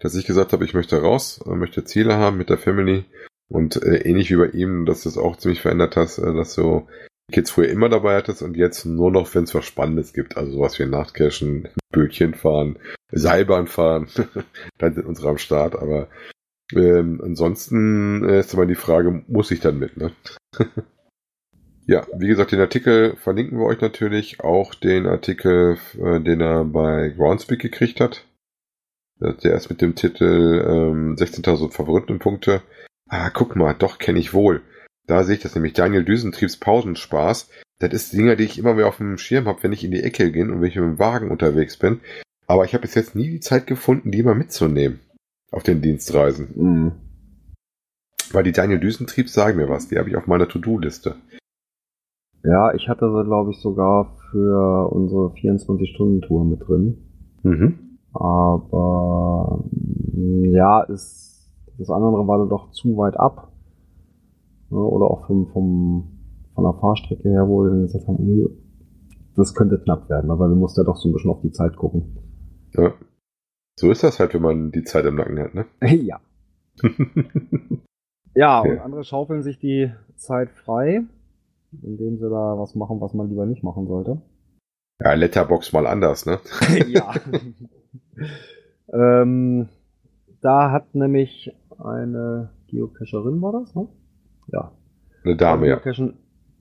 [0.00, 3.06] Dass ich gesagt habe, ich möchte raus, möchte Ziele haben mit der Family
[3.48, 6.86] und äh, ähnlich wie bei ihm, dass das auch ziemlich verändert hast, äh, dass du
[7.30, 10.52] Kids früher immer dabei hattest und jetzt nur noch, wenn es was Spannendes gibt, also
[10.52, 12.78] sowas wie Nachtcashen, Bötchen fahren,
[13.10, 14.08] Seilbahn fahren,
[14.78, 16.08] dann sind unsere am Start, aber
[16.74, 20.12] ähm, ansonsten äh, ist immer die Frage, muss ich dann mit, ne?
[21.88, 24.40] Ja, wie gesagt, den Artikel verlinken wir euch natürlich.
[24.40, 28.26] Auch den Artikel, äh, den er bei Groundspeak gekriegt hat.
[29.20, 32.60] Der ist mit dem Titel ähm, 16.000 Favoritenpunkte.
[33.08, 34.62] Ah, guck mal, doch kenne ich wohl.
[35.06, 35.72] Da sehe ich das nämlich.
[35.72, 37.48] Daniel Düsentriebs Pausenspaß.
[37.78, 40.02] Das ist Dinger, die ich immer mehr auf dem Schirm habe, wenn ich in die
[40.02, 42.00] Ecke gehe und wenn ich mit dem Wagen unterwegs bin.
[42.46, 45.00] Aber ich habe bis jetzt nie die Zeit gefunden, die mal mitzunehmen.
[45.50, 46.48] Auf den Dienstreisen.
[46.54, 46.92] Mhm.
[48.32, 49.88] Weil die Daniel Düsentriebs sagen mir was.
[49.88, 51.16] Die habe ich auf meiner To-Do-Liste.
[52.44, 56.98] Ja, ich hatte sie, glaube ich, sogar für unsere 24-Stunden-Tour mit drin.
[57.42, 57.98] Mhm.
[58.12, 59.64] Aber
[60.12, 61.27] ja, ist
[61.78, 63.52] das andere war dann doch zu weit ab.
[64.70, 66.18] Ne, Oder auch vom, vom,
[66.54, 68.48] von der Fahrstrecke her, wo wir dann gesagt haben, nö,
[69.36, 71.76] das könnte knapp werden, weil wir mussten ja doch so ein bisschen auf die Zeit
[71.76, 72.18] gucken.
[72.74, 72.92] Ja.
[73.78, 75.66] So ist das halt, wenn man die Zeit im Nacken hat, ne?
[76.02, 76.20] ja.
[78.34, 78.72] Ja, Okay.
[78.72, 81.02] und andere schaufeln sich die Zeit frei,
[81.82, 84.20] indem sie da was machen, was man lieber nicht machen sollte.
[85.00, 86.38] ja, Letterbox mal anders, ne?
[86.88, 87.14] ja.
[88.92, 89.68] ähm,
[90.40, 93.88] da hat nämlich eine Geocacherin, war das, ne?
[94.52, 94.72] Ja.
[95.24, 95.80] Eine Dame, ja.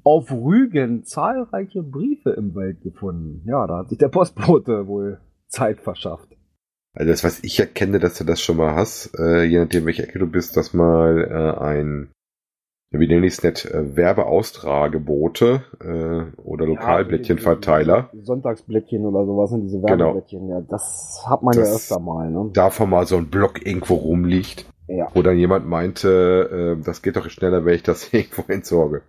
[0.04, 3.42] Auf Rügen zahlreiche Briefe im Wald gefunden.
[3.46, 6.30] Ja, da hat sich der Postbote wohl Zeit verschafft.
[6.94, 10.04] Also das, was ich erkenne, dass du das schon mal hast, äh, je nachdem, welche
[10.04, 12.12] Ecke du bist, dass mal äh, ein,
[12.92, 18.10] wie nenne ich es nicht, äh, Werbeaustragebote äh, oder Lokalblättchenverteiler.
[18.14, 20.06] Ja, Sonntagsblättchen oder sowas sind diese Genau.
[20.06, 20.48] Werbeblättchen.
[20.50, 22.50] Ja, das hat man ja Das- öfter mal, ne?
[22.54, 25.10] davon mal so ein Block irgendwo rumliegt, Ja.
[25.14, 29.02] wo dann jemand meinte, äh, das geht doch schneller, wenn ich das irgendwo entsorge.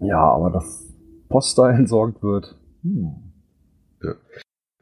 [0.00, 0.92] Ja, aber dass
[1.28, 2.56] Post da entsorgt wird.
[2.82, 3.32] Hm.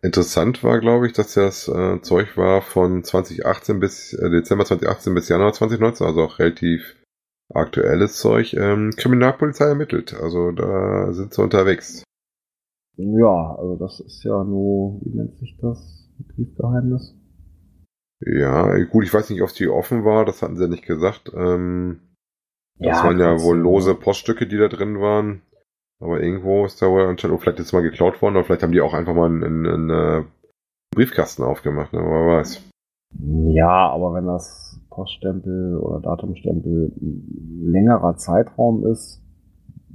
[0.02, 5.14] Interessant war, glaube ich, dass das äh, Zeug war von 2018 bis äh, Dezember 2018
[5.14, 6.96] bis Januar 2019, also auch relativ
[7.52, 8.54] aktuelles Zeug.
[8.54, 12.02] Ähm, Kriminalpolizei ermittelt, also da sind sie unterwegs.
[12.96, 16.08] Ja, also das ist ja nur, wie nennt sich das?
[16.16, 17.14] Betriebsgeheimnis?
[18.20, 21.32] Ja, gut, ich weiß nicht, ob die offen war, das hatten sie ja nicht gesagt.
[21.34, 22.00] Ähm,
[22.78, 23.96] das waren ja wohl lose ja.
[23.96, 25.42] Poststücke, die da drin waren.
[26.00, 28.62] Aber irgendwo ist da wohl anscheinend, oh, vielleicht ist es mal geklaut worden, oder vielleicht
[28.62, 30.24] haben die auch einfach mal einen, einen, einen äh,
[30.94, 32.00] Briefkasten aufgemacht, ne?
[32.00, 32.62] wer weiß.
[33.52, 39.22] Ja, aber wenn das Poststempel oder Datumstempel ein längerer Zeitraum ist.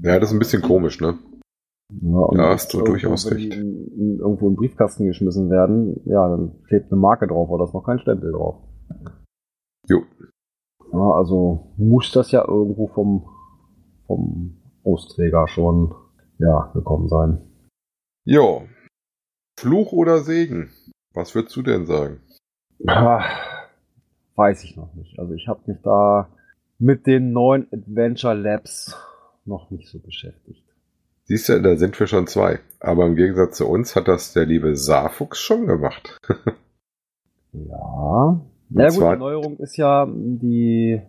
[0.02, 1.18] Ja, das ist ein bisschen komisch, ne?
[1.92, 3.54] Ja, Ja, das hast du durchaus recht.
[3.54, 7.66] In, in, irgendwo in den Briefkasten geschmissen werden, ja, dann klebt eine Marke drauf oder
[7.66, 8.58] ist noch kein Stempel drauf.
[9.88, 10.02] Jo.
[10.92, 13.28] Ja, also muss das ja irgendwo vom,
[14.08, 15.94] vom Austräger schon
[16.40, 17.42] ja, gekommen sein.
[18.26, 18.64] Jo.
[19.60, 20.72] Fluch oder Segen?
[21.14, 22.20] Was würdest du denn sagen?
[22.88, 23.24] Ah,
[24.36, 25.18] Weiß ich noch nicht.
[25.18, 26.28] Also ich habe mich da
[26.78, 28.96] mit den neuen Adventure Labs
[29.46, 30.65] noch nicht so beschäftigt.
[31.26, 32.60] Siehst du, da sind wir schon zwei.
[32.80, 36.18] Aber im Gegensatz zu uns hat das der liebe Saarfuchs schon gemacht.
[37.54, 38.42] Ja.
[38.70, 41.02] Na gut, zwar- die Neuerung ist ja, die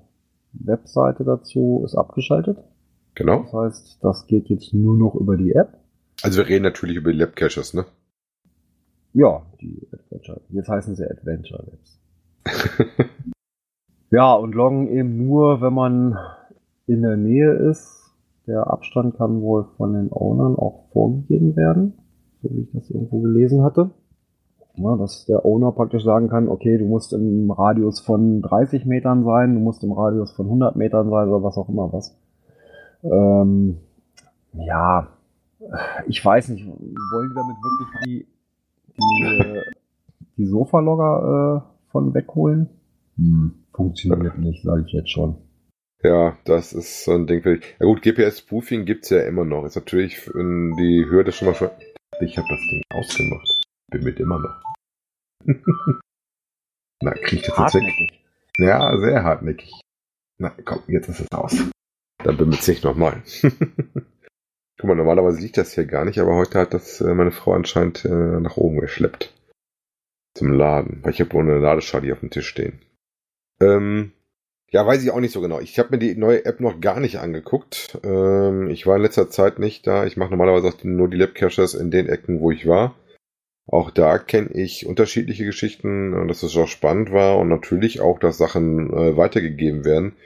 [0.52, 2.58] Webseite dazu ist abgeschaltet.
[3.16, 3.42] Genau.
[3.42, 5.76] Das heißt, das geht jetzt nur noch über die App.
[6.22, 7.84] Also wir reden natürlich über die Lab-Caches, ne?
[9.12, 10.40] Ja, die Adventure.
[10.50, 11.98] Jetzt heißen sie Adventure Labs.
[14.12, 16.16] Ja, und loggen eben nur, wenn man
[16.86, 17.95] in der Nähe ist.
[18.46, 21.94] Der Abstand kann wohl von den Ownern auch vorgegeben werden,
[22.42, 23.90] so wie ich das irgendwo gelesen hatte.
[24.74, 29.24] Ja, dass der Owner praktisch sagen kann, okay, du musst im Radius von 30 Metern
[29.24, 32.14] sein, du musst im Radius von 100 Metern sein oder was auch immer was.
[33.02, 33.78] Ähm,
[34.52, 35.08] ja,
[36.06, 38.26] ich weiß nicht, wollen die damit wirklich die,
[38.98, 39.62] die, äh,
[40.36, 42.68] die Sofalogger äh, von wegholen?
[43.16, 45.36] Hm, funktioniert nicht, sage ich jetzt schon.
[46.02, 47.42] Ja, das ist so ein Ding.
[47.42, 47.76] für dich.
[47.80, 49.64] Ja gut, GPS-Spoofing gibt's ja immer noch.
[49.64, 51.70] Ist natürlich in die Hürde schon mal schon.
[52.20, 53.62] Ich habe das Ding ausgemacht.
[53.90, 54.62] Bin mit immer noch.
[57.02, 58.12] Na, krieg ich das jetzt weg?
[58.58, 59.70] Ja, sehr hartnäckig.
[60.38, 61.70] Na, komm, jetzt ist es aus.
[62.22, 63.22] Dann bemüht nicht nochmal.
[64.78, 67.54] Guck mal, normalerweise liegt das hier gar nicht, aber heute hat das äh, meine Frau
[67.54, 69.32] anscheinend äh, nach oben geschleppt.
[70.34, 71.02] Zum Laden.
[71.02, 72.82] Weil ich habe wohl eine Ladeschale hier auf dem Tisch stehen.
[73.60, 74.12] Ähm,
[74.70, 75.60] ja, weiß ich auch nicht so genau.
[75.60, 77.98] Ich habe mir die neue App noch gar nicht angeguckt.
[78.04, 80.04] Ähm, ich war in letzter Zeit nicht da.
[80.06, 82.96] Ich mache normalerweise auch nur die Lab-Caches in den Ecken, wo ich war.
[83.68, 88.38] Auch da kenne ich unterschiedliche Geschichten, dass es auch spannend war und natürlich auch, dass
[88.38, 90.16] Sachen äh, weitergegeben werden.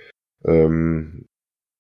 [0.45, 1.27] Ähm,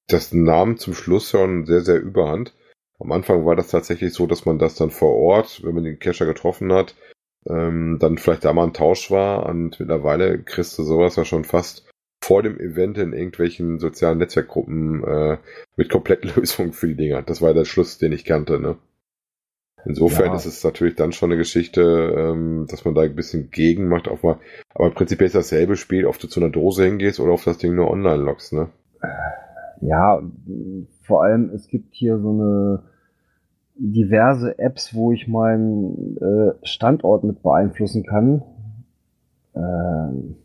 [0.09, 2.55] das Namen zum Schluss hören sehr, sehr überhand.
[2.99, 5.99] Am Anfang war das tatsächlich so, dass man das dann vor Ort, wenn man den
[5.99, 6.95] Cacher getroffen hat,
[7.49, 11.45] ähm, dann vielleicht da mal ein Tausch war und mittlerweile kriegst du sowas ja schon
[11.45, 11.90] fast
[12.23, 15.39] vor dem Event in irgendwelchen sozialen Netzwerkgruppen äh,
[15.77, 17.23] mit Komplettlösungen für die Dinger.
[17.23, 18.77] Das war der Schluss, den ich kannte, ne?
[19.87, 20.37] Insofern Ja.
[20.37, 21.81] ist es natürlich dann schon eine Geschichte,
[22.17, 24.09] ähm, dass man da ein bisschen gegen macht.
[24.09, 24.39] Auf mal,
[24.75, 27.75] aber prinzipiell ist dasselbe Spiel, ob du zu einer Dose hingehst oder auf das Ding
[27.75, 28.69] nur online loggst, ne?
[29.81, 32.83] Ja, mh, vor allem, es gibt hier so eine
[33.75, 38.43] diverse Apps, wo ich meinen äh, Standort mit beeinflussen kann.
[39.57, 40.37] Ähm,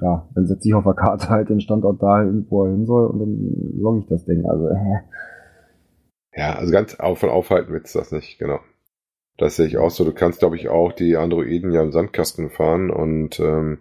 [0.00, 3.06] ja, dann setze ich auf der Karte halt den Standort dahin, wo er hin soll
[3.06, 4.44] und dann logge ich das Ding.
[4.46, 5.00] Also, äh,
[6.36, 8.60] Ja, also ganz auf von aufhalten willst du das nicht, genau.
[9.36, 10.04] Das sehe ich auch so.
[10.04, 13.78] Du kannst, glaube ich, auch die Androiden ja im Sandkasten fahren und ähm,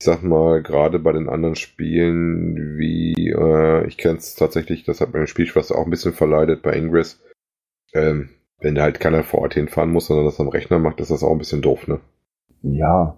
[0.00, 5.00] ich sag mal, gerade bei den anderen Spielen, wie äh, ich kenne es tatsächlich, das
[5.00, 7.20] hat meine Spielschwester auch ein bisschen verleidet bei Ingress.
[7.92, 11.10] Ähm, wenn da halt keiner vor Ort hinfahren muss, sondern das am Rechner macht, ist
[11.10, 12.00] das auch ein bisschen doof, ne?
[12.62, 13.16] ja.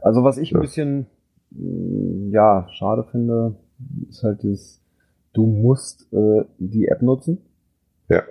[0.00, 1.06] Also was ich ein bisschen
[1.50, 3.56] mh, ja schade finde,
[4.08, 4.80] ist halt das,
[5.32, 7.42] du musst äh, die App nutzen.
[8.08, 8.22] Ja.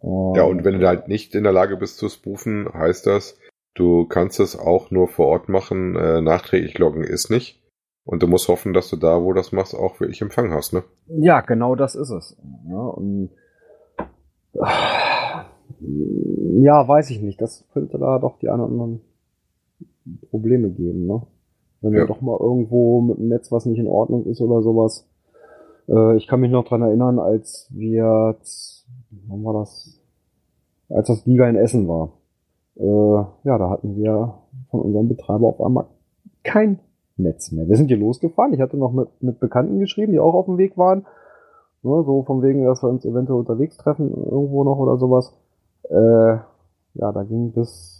[0.00, 3.36] Ja, und wenn du halt nicht in der Lage bist zu spoofen, heißt das,
[3.74, 7.60] du kannst es auch nur vor Ort machen, äh, nachträglich loggen ist nicht.
[8.04, 10.72] Und du musst hoffen, dass du da, wo du das machst, auch wirklich Empfang hast,
[10.72, 10.82] ne?
[11.08, 12.36] Ja, genau das ist es.
[12.66, 13.30] Ja, und
[16.62, 17.40] ja, weiß ich nicht.
[17.40, 19.00] Das könnte da doch die ein oder anderen
[20.30, 21.22] Probleme geben, ne?
[21.80, 22.00] Wenn Ja.
[22.00, 25.06] dann doch mal irgendwo mit dem Netz was nicht in Ordnung ist oder sowas.
[25.88, 28.36] Äh, ich kann mich noch dran erinnern, als wir,
[29.28, 30.00] wann war das?
[30.88, 32.10] Als das Liga in Essen war.
[32.76, 34.34] Äh, ja, da hatten wir
[34.70, 35.86] von unserem Betreiber auf einmal
[36.44, 36.78] kein
[37.16, 37.68] Netz mehr.
[37.68, 38.52] Wir sind hier losgefahren.
[38.54, 41.06] Ich hatte noch mit, mit Bekannten geschrieben, die auch auf dem Weg waren.
[41.82, 45.32] Ne, so von wegen, dass wir uns eventuell unterwegs treffen, irgendwo noch oder sowas.
[45.88, 46.38] Äh,
[46.94, 47.97] ja, da ging bis,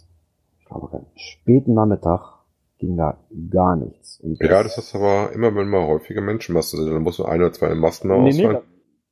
[0.69, 2.39] glaube, späten Nachmittag
[2.77, 3.17] ging da
[3.49, 4.19] gar nichts.
[4.21, 7.41] Und ja, das ist aber immer, wenn man häufige Menschenmassen sind, dann muss man ein
[7.41, 8.59] oder zwei Masten nee, ausfallen.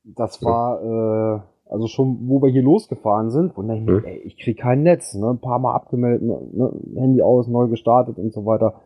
[0.03, 4.05] Nee, das war, äh, also schon, wo wir hier losgefahren sind, ich mich, hm.
[4.05, 7.67] ey, ich krieg kein Netz, ne, ein paar Mal abgemeldet, ne, ne Handy aus, neu
[7.67, 8.81] gestartet und so weiter.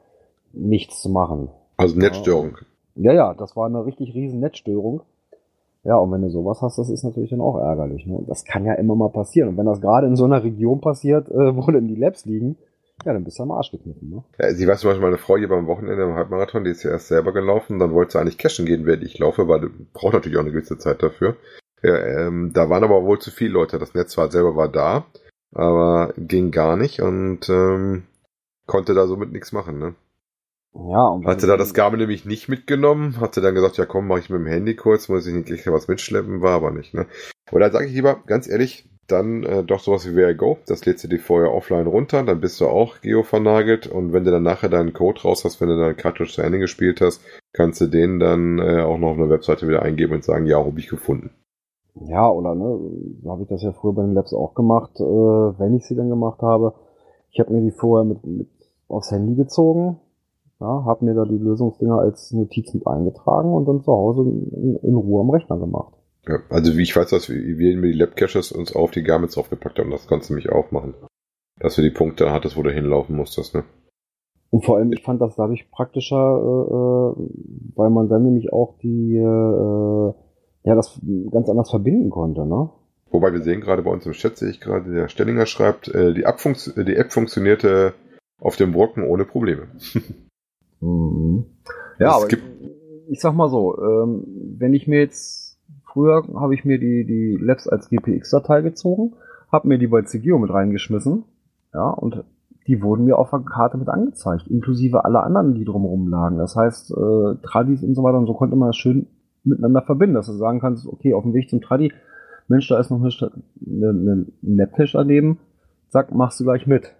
[0.54, 1.50] Nichts zu machen.
[1.78, 2.58] Also Netzstörung.
[2.96, 5.04] Ja, ja, das war eine richtig riesen Netzstörung.
[5.84, 8.06] Ja, und wenn du sowas hast, das ist natürlich dann auch ärgerlich.
[8.06, 8.24] Ne?
[8.28, 9.50] Das kann ja immer mal passieren.
[9.50, 12.58] Und wenn das gerade in so einer Region passiert, äh, wo dann die Labs liegen,
[13.04, 14.10] ja, dann bist du am Arsch gekniffen.
[14.10, 14.24] Ne?
[14.40, 16.92] Ja, sie war zum Beispiel meine Frau hier beim Wochenende im Halbmarathon, die ist ja
[16.92, 20.14] erst selber gelaufen, dann wollte sie eigentlich cashen gehen, während ich laufe, weil du brauchst
[20.14, 21.36] natürlich auch eine gewisse Zeit dafür.
[21.82, 23.80] Ja, ähm, da waren aber wohl zu viele Leute.
[23.80, 25.06] Das Netz war selber war da,
[25.52, 28.04] aber ging gar nicht und ähm,
[28.68, 29.80] konnte da somit nichts machen.
[29.80, 29.96] Ne?
[30.74, 34.20] Ja, und hatte da das Garmin nämlich nicht mitgenommen, hatte dann gesagt, ja komm, mache
[34.20, 36.94] ich mit dem Handy kurz, muss ich nicht gleich was mitschleppen, war aber nicht.
[36.94, 37.08] Ne?
[37.52, 40.86] Und dann sage ich lieber, ganz ehrlich, dann äh, doch sowas wie Where Go, das
[40.86, 44.32] lädst du dir vorher offline runter, dann bist du auch geo vernagelt und wenn du
[44.32, 47.82] dann nachher deinen Code raus hast, wenn du deinen Cartridge zu Ende gespielt hast, kannst
[47.82, 50.80] du den dann äh, auch noch auf einer Webseite wieder eingeben und sagen, ja, habe
[50.80, 51.32] ich gefunden.
[51.96, 52.80] Ja, oder ne,
[53.22, 55.96] so habe ich das ja früher bei den Labs auch gemacht, äh, wenn ich sie
[55.96, 56.74] dann gemacht habe.
[57.32, 58.48] Ich habe mir die vorher mit, mit
[58.88, 60.00] aufs Handy gezogen,
[60.62, 64.78] ja, habe mir da die Lösungsdinger als Notiz mit eingetragen und dann zu Hause in,
[64.82, 65.96] in Ruhe am Rechner gemacht.
[66.28, 69.80] Ja, also wie ich weiß, dass wir, wir die Lab-Caches uns auf die Garments draufgepackt
[69.80, 70.94] haben, das kannst du mich auch machen.
[71.60, 73.64] Dass du die Punkte hattest, wo du hinlaufen musstest, ne?
[74.52, 77.26] Und vor allem, ich fand das dadurch praktischer, äh, äh
[77.76, 80.14] weil man dann nämlich auch die äh,
[80.64, 81.00] ja, das
[81.32, 82.70] ganz anders verbinden konnte, ne?
[83.10, 86.14] Wobei wir sehen gerade bei uns im Chat, sehe ich gerade, der Stellinger schreibt, äh,
[86.14, 87.94] die, App äh, die App funktionierte
[88.40, 89.68] auf dem Brocken ohne Probleme.
[90.82, 91.46] mhm.
[92.00, 92.72] Ja, aber gibt ich,
[93.12, 94.26] ich sag mal so, ähm,
[94.58, 99.14] wenn ich mir jetzt, früher habe ich mir die, die Labs als GPX-Datei gezogen,
[99.52, 101.26] habe mir die bei CGO mit reingeschmissen,
[101.74, 102.24] ja, und
[102.68, 106.38] die wurden mir auf der Karte mit angezeigt, inklusive aller anderen, die drumherum lagen.
[106.38, 109.08] Das heißt, äh, Tradis und so weiter und so konnte man schön
[109.44, 111.92] miteinander verbinden, dass du sagen kannst, okay, auf dem Weg zum Tradi,
[112.48, 113.10] Mensch, da ist noch eine,
[113.66, 115.40] eine, eine Labcache daneben,
[115.90, 116.94] zack, machst du gleich mit.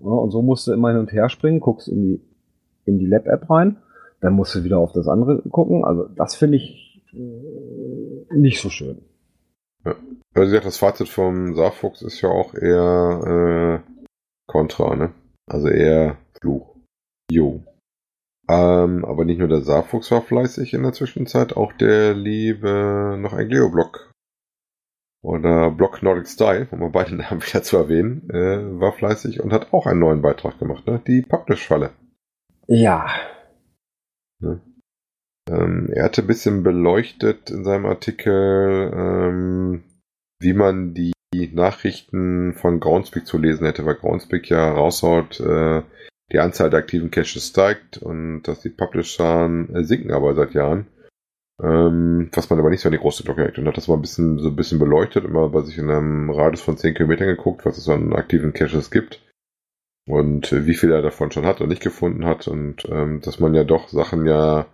[0.00, 2.20] Ja, und so musst du immer hin und her springen, guckst in die,
[2.84, 3.78] in die Lab-App rein,
[4.20, 5.84] dann musst du wieder auf das andere gucken.
[5.84, 9.02] Also das finde ich äh, nicht so schön.
[9.84, 9.94] Ja.
[10.34, 13.92] Also das Fazit vom Saarfuchs ist ja auch eher äh,
[14.46, 15.12] Kontra, ne?
[15.46, 16.76] Also eher Fluch.
[17.30, 17.60] Jo.
[18.48, 23.32] Ähm, aber nicht nur der Saarfuchs war fleißig in der Zwischenzeit, auch der liebe noch
[23.32, 24.10] ein Geoblock
[25.28, 29.52] oder Block Nordic Style, um mal beide Namen wieder zu erwähnen, äh, war fleißig und
[29.52, 31.00] hat auch einen neuen Beitrag gemacht, ne?
[31.06, 31.90] Die Publish-Falle.
[32.66, 33.06] Ja.
[34.40, 34.60] Ne?
[35.50, 39.84] Ähm, er hatte ein bisschen beleuchtet in seinem Artikel, ähm,
[40.40, 41.12] wie man die
[41.52, 45.82] Nachrichten von Groundspeak zu lesen hätte, weil Groundspeak ja raushaut, äh,
[46.32, 50.86] die Anzahl der aktiven Caches steigt und dass die Publish-Zahlen äh, sinken aber seit Jahren.
[51.62, 53.58] Ähm, was man aber nicht so an die große Glocke hängt.
[53.58, 56.30] Und hat das mal ein bisschen, so ein bisschen beleuchtet, immer bei sich in einem
[56.30, 59.20] Radius von 10 Kilometern geguckt, was es an aktiven Caches gibt.
[60.06, 62.48] Und äh, wie viel er davon schon hat und nicht gefunden hat.
[62.48, 64.66] Und ähm, dass man ja doch Sachen ja ein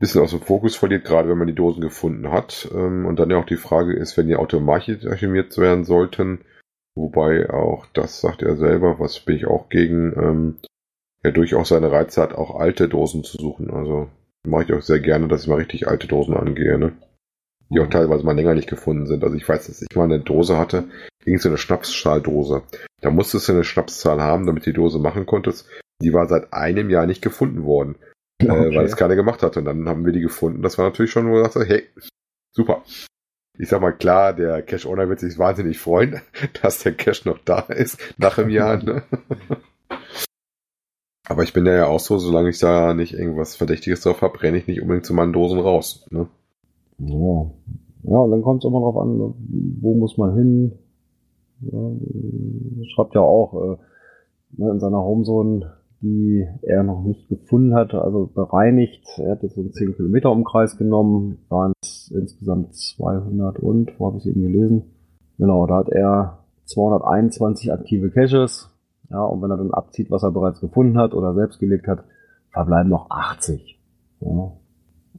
[0.00, 2.68] bisschen aus dem Fokus verliert, gerade wenn man die Dosen gefunden hat.
[2.74, 6.40] Ähm, und dann ja auch die Frage ist, wenn die automatisch archiviert werden sollten,
[6.94, 10.58] Wobei auch, das sagt er selber, was bin ich auch gegen, ähm,
[11.22, 13.70] er durchaus seine Reize hat, auch alte Dosen zu suchen.
[13.70, 14.10] Also
[14.46, 16.92] mache ich auch sehr gerne, dass ich mal richtig alte Dosen angehe, ne?
[17.70, 19.24] Die auch teilweise mal länger nicht gefunden sind.
[19.24, 20.84] Also ich weiß, dass ich mal eine Dose hatte,
[21.24, 22.62] irgend so eine Schnapsschaldose.
[23.00, 25.68] Da musstest du eine Schnapszahl haben, damit die Dose machen konntest.
[26.02, 27.96] Die war seit einem Jahr nicht gefunden worden.
[28.42, 28.72] Okay.
[28.72, 29.56] Äh, weil es keiner gemacht hat.
[29.56, 30.62] Und dann haben wir die gefunden.
[30.62, 31.84] Das war natürlich schon, wo wir gesagt hey,
[32.50, 32.82] super
[33.58, 36.20] ich sag mal klar, der Cash-Owner wird sich wahnsinnig freuen,
[36.62, 38.82] dass der Cash noch da ist nach einem Jahr.
[38.82, 39.02] Ne?
[41.28, 44.58] Aber ich bin ja auch so, solange ich da nicht irgendwas Verdächtiges drauf habe, renne
[44.58, 46.06] ich nicht unbedingt zu meinen Dosen raus.
[46.10, 46.26] Ne?
[46.98, 47.50] Ja.
[48.02, 49.34] ja, und dann kommt es immer drauf an,
[49.80, 50.72] wo muss man hin.
[51.60, 53.76] Ja, schreibt ja auch äh,
[54.58, 59.06] ne, in seiner Homezone die er noch nicht gefunden hat, also bereinigt.
[59.18, 64.06] Er hat jetzt so einen 10 Kilometer Umkreis genommen, waren es insgesamt 200 und, wo
[64.06, 64.82] habe ich es eben gelesen?
[65.38, 68.68] Genau, da hat er 221 aktive Caches.
[69.12, 72.04] Ja, und wenn er dann abzieht, was er bereits gefunden hat oder selbst gelegt hat,
[72.50, 73.78] verbleiben noch 80.
[74.20, 74.52] Ja.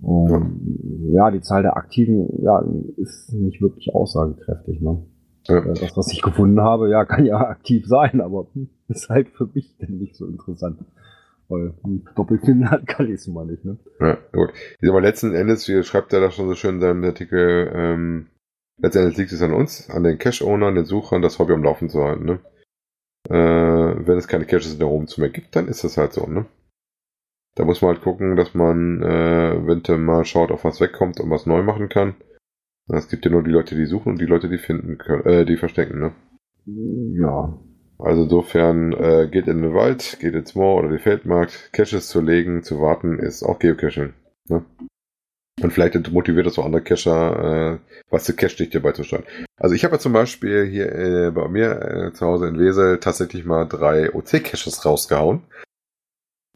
[0.02, 2.64] Und, ja, die Zahl der aktiven, ja,
[2.98, 5.04] ist nicht wirklich aussagekräftig, ne?
[5.48, 5.58] Ja.
[5.58, 8.48] Äh, das, was ich gefunden habe, ja, kann ja aktiv sein, aber
[8.88, 10.80] ist halt für mich denn nicht so interessant.
[11.48, 11.74] Weil
[12.16, 13.78] Doppelkind hat kann ich es mal nicht, ne?
[14.00, 14.50] Ja, gut.
[14.88, 18.28] Aber letzten Endes, wie schreibt er da schon so schön in seinem Artikel, ähm,
[18.78, 22.04] letztendlich liegt es an uns, an den Cache-Ownern, den Suchern, das Hobby am Laufen zu
[22.04, 22.26] halten.
[22.26, 22.40] Ne?
[23.30, 26.26] Äh, wenn es keine Caches in der zu mehr gibt, dann ist das halt so.
[26.28, 26.46] Ne?
[27.56, 31.30] Da muss man halt gucken, dass man, äh, wenn mal schaut, auf was wegkommt und
[31.30, 32.16] was neu machen kann.
[32.88, 35.46] Es gibt ja nur die Leute, die suchen und die Leute, die finden können, äh,
[35.46, 36.12] die verstecken, ne?
[36.66, 37.60] Ja.
[38.00, 42.20] Also insofern äh, geht in den Wald, geht ins Moor oder den Feldmarkt, Caches zu
[42.20, 44.14] legen, zu warten, ist auch Geocaching.
[44.50, 44.66] Ne?
[45.62, 47.80] Und vielleicht motiviert das auch andere Cacher, äh,
[48.10, 49.24] was zu Cache-Dichte beizusteuern.
[49.58, 53.00] Also ich habe ja zum Beispiel hier äh, bei mir äh, zu Hause in Wesel
[53.00, 55.44] tatsächlich mal drei OC-Caches rausgehauen.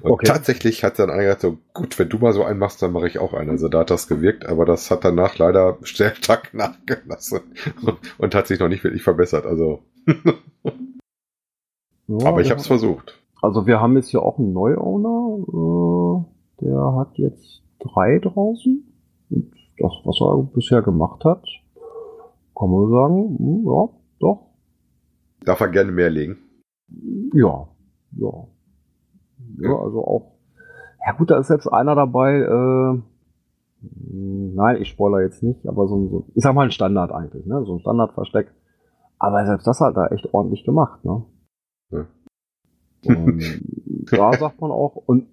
[0.01, 0.27] Und okay.
[0.27, 3.07] tatsächlich hat dann einer gesagt, so, gut, wenn du mal so einen machst, dann mache
[3.07, 3.49] ich auch einen.
[3.49, 7.41] Also da hat das gewirkt, aber das hat danach leider sehr stark nachgelassen
[7.81, 9.45] und, und hat sich noch nicht wirklich verbessert.
[9.45, 9.79] Also.
[12.07, 13.19] ja, aber ich habe es versucht.
[13.41, 16.25] Also wir haben jetzt hier auch einen Neuowner,
[16.61, 18.86] äh, der hat jetzt drei draußen.
[19.30, 21.43] Und das, was er bisher gemacht hat,
[22.57, 24.47] kann man sagen, hm, ja, doch.
[25.45, 26.38] Darf er gerne mehr legen?
[27.34, 27.67] Ja,
[28.11, 28.47] ja.
[29.59, 30.32] Ja, also auch.
[31.05, 33.01] Ja gut, da ist jetzt einer dabei, äh,
[33.82, 37.45] nein, ich spoiler jetzt nicht, aber so ein, so, ich sag mal ein Standard eigentlich,
[37.45, 37.63] ne?
[37.65, 38.51] So ein Standardversteck.
[39.19, 41.23] Aber selbst das hat er echt ordentlich gemacht, ne?
[41.91, 42.07] Ja.
[43.05, 43.41] Und
[44.11, 45.28] da sagt man auch, und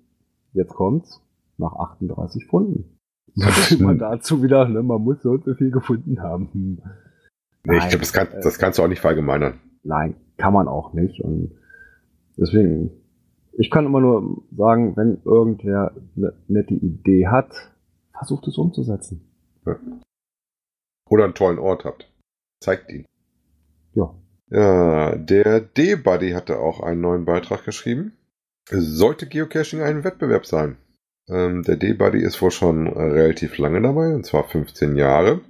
[0.53, 1.20] jetzt kommt's,
[1.57, 2.93] nach 38 Funden.
[3.37, 6.49] Man dazu wieder, ne, man muss so und so viel gefunden haben.
[6.53, 6.82] Hm.
[7.64, 9.61] Nee, ich glaube, das, kann, das kannst du auch nicht verallgemeinern.
[9.82, 11.20] Nein, kann man auch nicht.
[11.20, 11.53] Und
[12.37, 12.91] deswegen,
[13.53, 17.72] ich kann immer nur sagen, wenn irgendwer eine nette Idee hat,
[18.12, 19.22] versucht es umzusetzen.
[19.66, 19.76] Ja.
[21.09, 22.11] Oder einen tollen Ort habt.
[22.61, 23.07] Zeigt ihn.
[23.95, 24.14] Ja.
[24.51, 28.12] Ja, der D-Buddy hatte auch einen neuen Beitrag geschrieben.
[28.68, 30.76] Sollte Geocaching ein Wettbewerb sein?
[31.29, 35.41] Ähm, der D-Buddy ist wohl schon relativ lange dabei, und zwar 15 Jahre.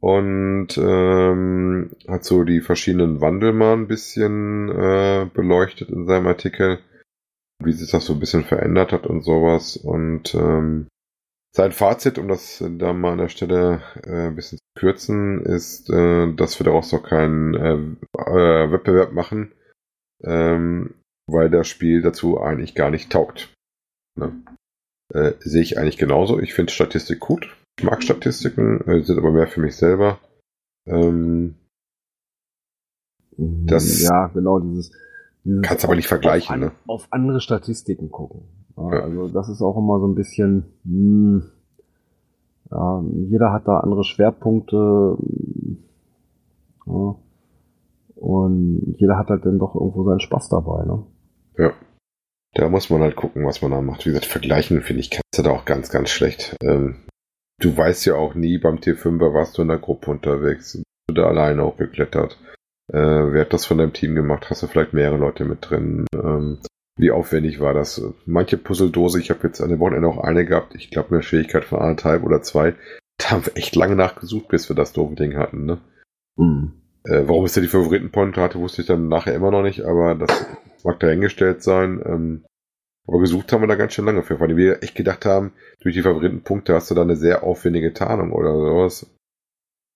[0.00, 6.80] Und ähm, hat so die verschiedenen Wandel mal ein bisschen äh, beleuchtet in seinem Artikel
[7.62, 9.76] wie sich das so ein bisschen verändert hat und sowas.
[9.76, 10.88] Und ähm,
[11.54, 15.88] sein Fazit, um das da mal an der Stelle äh, ein bisschen zu kürzen, ist,
[15.90, 19.52] äh, dass wir daraus noch keinen äh, äh, Wettbewerb machen,
[20.22, 20.94] ähm,
[21.26, 23.54] weil das Spiel dazu eigentlich gar nicht taugt.
[24.18, 24.32] Ne?
[25.16, 26.38] Äh, sehe ich eigentlich genauso.
[26.40, 27.56] Ich finde Statistik gut.
[27.78, 30.18] Ich mag Statistiken, äh, sind aber mehr für mich selber.
[30.86, 31.54] Ähm,
[33.38, 34.92] das, ja, genau, dieses
[35.62, 36.72] Kannst aber nicht vergleichen, auf, ne?
[36.86, 38.42] Auf andere Statistiken gucken.
[38.76, 39.00] Ja, ja.
[39.04, 41.44] Also das ist auch immer so ein bisschen, hm,
[42.70, 45.16] ja, jeder hat da andere Schwerpunkte.
[46.86, 47.14] Ja,
[48.16, 51.04] und jeder hat halt dann doch irgendwo seinen Spaß dabei, ne?
[51.56, 51.72] Ja.
[52.56, 54.06] Da muss man halt gucken, was man da macht.
[54.06, 56.56] Wie gesagt, vergleichen finde ich, kannst du da auch ganz, ganz schlecht.
[56.62, 57.04] Ähm,
[57.60, 61.14] du weißt ja auch nie, beim T5er warst du in der Gruppe unterwegs, bist du
[61.14, 62.38] da alleine auch geklettert.
[62.90, 64.48] Äh, wer hat das von deinem Team gemacht?
[64.48, 66.06] Hast du vielleicht mehrere Leute mit drin?
[66.14, 66.60] Ähm,
[66.98, 68.02] wie aufwendig war das?
[68.24, 71.66] Manche Puzzledose, ich habe jetzt an dem Wochenende auch eine gehabt, ich glaube eine Schwierigkeit
[71.66, 72.74] von anderthalb oder zwei.
[73.18, 75.78] Da haben wir echt lange nachgesucht, bis wir das doofe Ding hatten, ne?
[76.36, 76.72] Mhm.
[77.06, 80.14] Äh, warum es ja die Favoritenpointe hatte, wusste ich dann nachher immer noch nicht, aber
[80.14, 80.46] das
[80.84, 82.02] mag dahingestellt sein.
[82.04, 82.44] Ähm,
[83.06, 85.94] aber gesucht haben wir da ganz schön lange für, weil wir echt gedacht haben, durch
[85.94, 89.06] die Favoritenpunkte hast du da eine sehr aufwendige Tarnung oder sowas.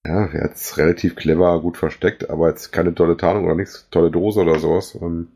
[0.07, 3.89] Ja, er hat es relativ clever gut versteckt, aber jetzt keine tolle Tarnung oder nichts,
[3.91, 4.95] tolle Dose oder sowas.
[4.95, 5.33] Ähm,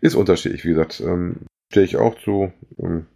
[0.00, 1.00] ist unterschiedlich, wie gesagt.
[1.00, 2.52] Ähm, Stehe ich auch zu.
[2.78, 3.06] Ähm,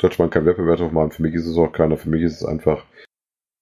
[0.00, 1.10] sollte man keinen Wettbewerb drauf machen.
[1.10, 1.96] Für mich ist es auch keiner.
[1.96, 2.84] Für mich ist es einfach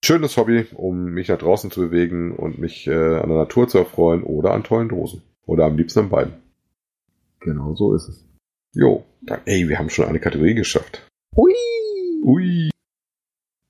[0.04, 3.78] schönes Hobby, um mich nach draußen zu bewegen und mich äh, an der Natur zu
[3.78, 5.22] erfreuen oder an tollen Dosen.
[5.46, 6.34] Oder am liebsten an beiden.
[7.40, 8.28] Genau so ist es.
[8.74, 11.06] Jo, dann, ey, wir haben schon eine Kategorie geschafft.
[11.36, 11.52] Ui!
[12.24, 12.70] Ui!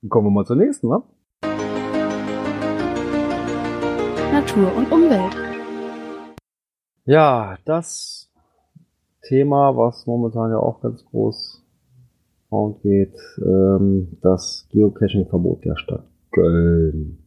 [0.09, 1.03] kommen wir mal zur nächsten, wa?
[4.31, 5.35] Natur und Umwelt.
[7.05, 8.31] Ja, das
[9.21, 11.61] Thema, was momentan ja auch ganz groß
[12.83, 17.19] geht, ähm, das Geocaching-Verbot der Stadt Köln.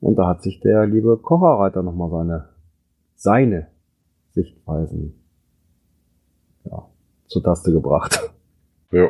[0.00, 2.48] Und da hat sich der liebe Kocherreiter nochmal seine,
[3.14, 3.66] seine
[4.32, 5.14] Sichtweisen
[6.64, 6.88] ja,
[7.26, 8.32] zur Taste gebracht.
[8.90, 9.06] Ja.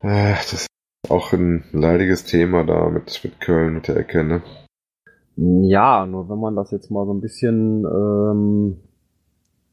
[0.00, 0.66] Äh, das ist
[1.08, 4.42] auch ein leidiges Thema da mit, mit Köln, mit der Ecke, ne?
[5.36, 8.76] Ja, nur wenn man das jetzt mal so ein bisschen ähm,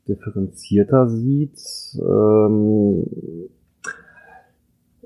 [0.08, 1.60] differenzierter sieht,
[2.00, 3.06] ähm,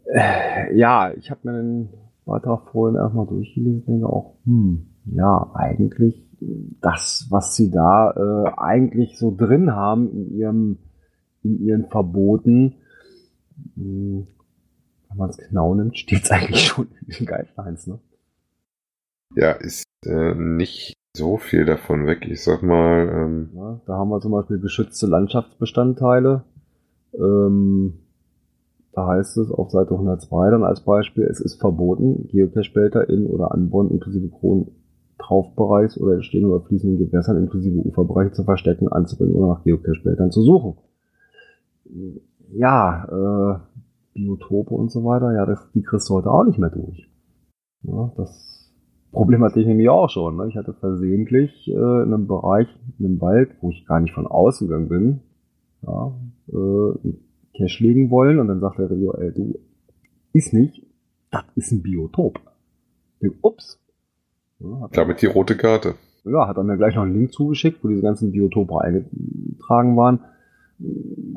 [0.06, 1.90] äh, ja, ich habe mir den
[2.26, 6.26] Beitrag vorhin erstmal durchgelesen denke auch, hm, ja, eigentlich
[6.82, 10.78] das, was sie da äh, eigentlich so drin haben in ihrem,
[11.44, 12.76] in ihren Verboten,
[13.76, 14.28] hm,
[15.10, 18.00] wenn man es genau nimmt, steht es eigentlich schon in den Guidelines, ne?
[19.36, 22.28] Ja, ist äh, nicht so viel davon weg.
[22.30, 26.44] Ich sag mal, ähm, Ja, da haben wir zum Beispiel geschützte Landschaftsbestandteile.
[27.14, 28.05] Ähm,
[28.96, 33.52] da heißt es auf Seite 102 dann als Beispiel, es ist verboten, Geocache-Belter in oder
[33.52, 34.72] an Bäumen inklusive Kronen
[35.18, 40.42] Traufbereichs oder entstehenden oder fließenden Gewässern inklusive Uferbereiche zu verstecken, anzubringen oder nach Geocache-Beltern zu
[40.44, 40.78] suchen.
[42.54, 43.60] Ja, äh,
[44.14, 47.10] Biotope und so weiter, ja, das, die kriegst du heute auch nicht mehr durch.
[47.84, 48.74] Ja, das
[49.12, 50.38] Problem hatte ich nämlich auch schon.
[50.38, 50.48] Ne?
[50.48, 52.68] Ich hatte versehentlich äh, in einem Bereich,
[52.98, 55.20] in einem Wald, wo ich gar nicht von ausgegangen bin,
[55.86, 56.14] ja,
[56.50, 57.10] äh,
[57.58, 59.60] Cache legen wollen und dann sagt der Reviewer, ey, du,
[60.34, 60.86] ist nicht,
[61.32, 62.40] das ist ein Biotop.
[63.42, 63.80] Ups.
[64.60, 65.96] Ja, damit die rote Karte.
[66.26, 70.20] ja, hat er mir gleich noch einen Link zugeschickt, wo diese ganzen Biotope eingetragen waren.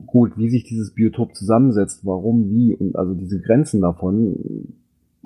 [0.07, 4.75] Gut, wie sich dieses Biotop zusammensetzt, warum, wie und also diese Grenzen davon,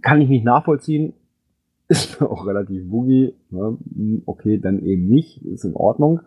[0.02, 1.14] kann ich nicht nachvollziehen.
[1.88, 3.34] Ist auch relativ boogie.
[3.50, 3.76] Ne?
[4.26, 6.20] Okay, dann eben nicht, ist in Ordnung.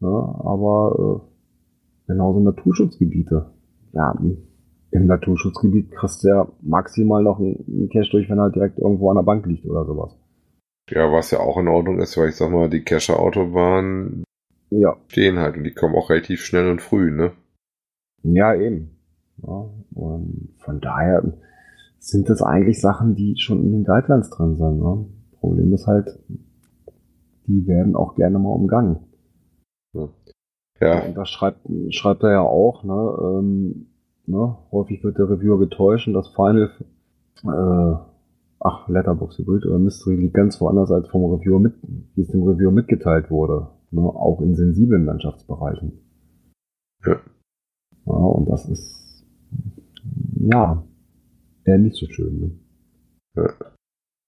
[0.00, 3.46] Ja, aber äh, genauso Naturschutzgebiete.
[3.92, 4.16] Ja,
[4.90, 9.16] im Naturschutzgebiet kriegst du ja maximal noch einen Cash durch, wenn er direkt irgendwo an
[9.16, 10.16] der Bank liegt oder sowas.
[10.90, 14.24] Ja, was ja auch in Ordnung ist, weil ich sag mal, die Kescher-Autobahnen
[14.70, 17.32] Ja, stehen halt und die kommen auch relativ schnell und früh, ne?
[18.22, 18.90] Ja, eben.
[19.46, 21.22] Ja, und von daher
[21.98, 24.78] sind das eigentlich Sachen, die schon in den Guidelines drin sind.
[24.78, 25.06] Ne?
[25.40, 26.18] Problem ist halt,
[27.46, 29.07] die werden auch gerne mal umgangen.
[30.80, 31.60] Ja, Und das schreibt,
[31.90, 32.84] schreibt er ja auch.
[32.84, 33.18] Ne?
[33.20, 33.86] Ähm,
[34.26, 34.56] ne?
[34.70, 36.70] Häufig wird der Reviewer getäuscht und das Final,
[37.44, 37.96] äh,
[38.60, 41.74] ach, Letterbox Hybrid oder Mystery liegt ganz woanders als vom Reviewer mit,
[42.14, 43.68] wie es dem Reviewer mitgeteilt wurde.
[43.90, 44.02] Ne?
[44.02, 46.00] Auch in sensiblen Landschaftsbereichen.
[47.04, 47.16] Ja.
[48.06, 49.26] Ja, und das ist,
[50.40, 50.82] ja,
[51.64, 52.60] eher nicht so schön.
[53.34, 53.52] Ne?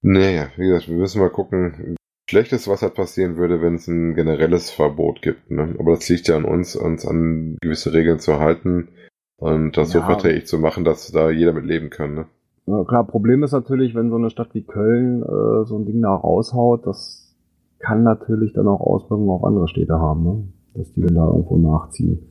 [0.02, 1.96] Naja, wie gesagt, wir müssen mal gucken.
[2.30, 5.50] Schlechtes, was halt passieren würde, wenn es ein generelles Verbot gibt.
[5.50, 5.74] Ne?
[5.80, 8.88] Aber das liegt ja an uns, uns an gewisse Regeln zu halten
[9.36, 10.06] und das so Ja.
[10.06, 12.14] verträglich zu machen, dass da jeder mit leben kann.
[12.14, 12.26] Ne?
[12.66, 16.00] Ja, klar, Problem ist natürlich, wenn so eine Stadt wie Köln äh, so ein Ding
[16.02, 17.34] da raushaut, das
[17.80, 20.44] kann natürlich dann auch Auswirkungen auf andere Städte haben, ne?
[20.74, 22.30] dass die dann da irgendwo nachziehen.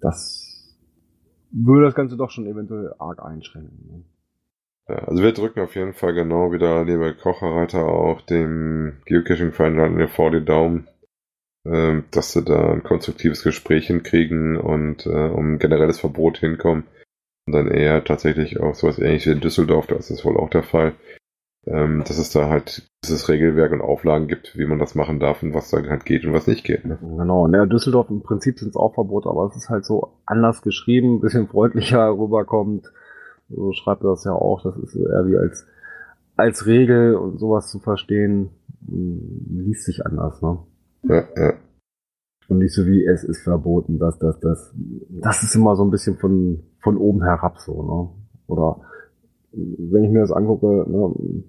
[0.00, 0.76] Das
[1.50, 3.78] würde das Ganze doch schon eventuell arg einschränken.
[3.90, 4.02] Ne?
[4.88, 10.30] Ja, also wir drücken auf jeden Fall genau wieder, lieber Kocherreiter, auch dem Geocaching-Verein vor
[10.30, 10.86] die Daumen,
[11.66, 16.84] ähm, dass sie da ein konstruktives Gespräch hinkriegen und äh, um ein generelles Verbot hinkommen.
[17.46, 20.50] Und dann eher tatsächlich auch sowas ähnliches wie in Düsseldorf, da ist das wohl auch
[20.50, 20.94] der Fall,
[21.66, 25.42] ähm, dass es da halt dieses Regelwerk und Auflagen gibt, wie man das machen darf
[25.42, 26.84] und was da halt geht und was nicht geht.
[26.84, 26.98] Ne?
[27.00, 30.62] Genau, naja, Düsseldorf im Prinzip sind es auch Verbote, aber es ist halt so anders
[30.62, 32.86] geschrieben, ein bisschen freundlicher rüberkommt.
[33.48, 35.66] So schreibt er das ja auch, das ist eher wie als,
[36.36, 38.50] als Regel und sowas zu verstehen,
[38.86, 40.58] hm, liest sich anders, ne?
[41.04, 41.54] Ja, ja.
[42.48, 44.74] Und nicht so wie es ist verboten, das, das, das.
[45.08, 48.10] Das ist immer so ein bisschen von, von oben herab so, ne?
[48.46, 48.80] Oder
[49.52, 51.42] wenn ich mir das angucke, ne,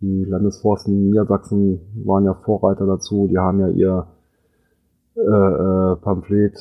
[0.00, 4.06] die Landesforsten Niedersachsen waren ja Vorreiter dazu, die haben ja ihr
[5.16, 6.58] äh, äh, Pamphlet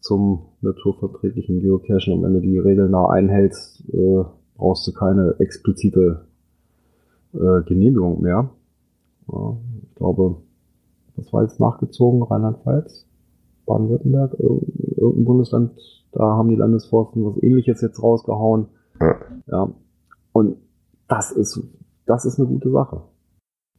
[0.00, 4.24] zum naturverträglichen Geocachen und wenn du die Regeln da einhältst, äh,
[4.56, 6.26] brauchst du keine explizite
[7.34, 8.50] äh, Genehmigung mehr.
[9.30, 10.36] Ja, ich glaube,
[11.16, 13.06] das war jetzt nachgezogen, Rheinland-Pfalz,
[13.66, 15.72] Baden-Württemberg, irg- irgendein Bundesland,
[16.12, 18.66] da haben die Landesforsten was ähnliches jetzt rausgehauen.
[19.00, 19.16] Ja.
[19.46, 19.70] Ja.
[20.32, 20.56] Und
[21.08, 21.62] das ist,
[22.06, 23.02] das ist eine gute Sache.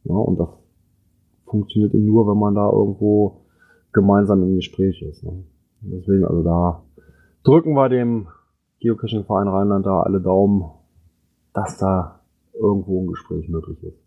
[0.03, 0.49] Ja, und das
[1.45, 3.41] funktioniert eben nur, wenn man da irgendwo
[3.91, 5.23] gemeinsam im Gespräch ist.
[5.23, 5.43] Ne?
[5.81, 6.83] Deswegen, also da
[7.43, 8.27] drücken wir dem
[8.79, 10.71] Geocaching-Verein Rheinland da alle Daumen,
[11.53, 12.19] dass da
[12.53, 13.97] irgendwo ein Gespräch möglich ist.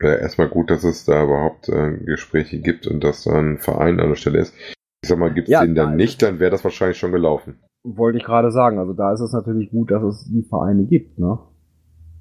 [0.00, 3.98] Ja, erstmal gut, dass es da überhaupt äh, Gespräche gibt und dass da ein Verein
[3.98, 4.54] an der Stelle ist.
[5.02, 5.96] Ich sag mal, gibt's Ja, den dann nein.
[5.96, 7.56] nicht, dann wäre das wahrscheinlich schon gelaufen.
[7.84, 11.18] Wollte ich gerade sagen, also da ist es natürlich gut, dass es die Vereine gibt,
[11.18, 11.38] ne?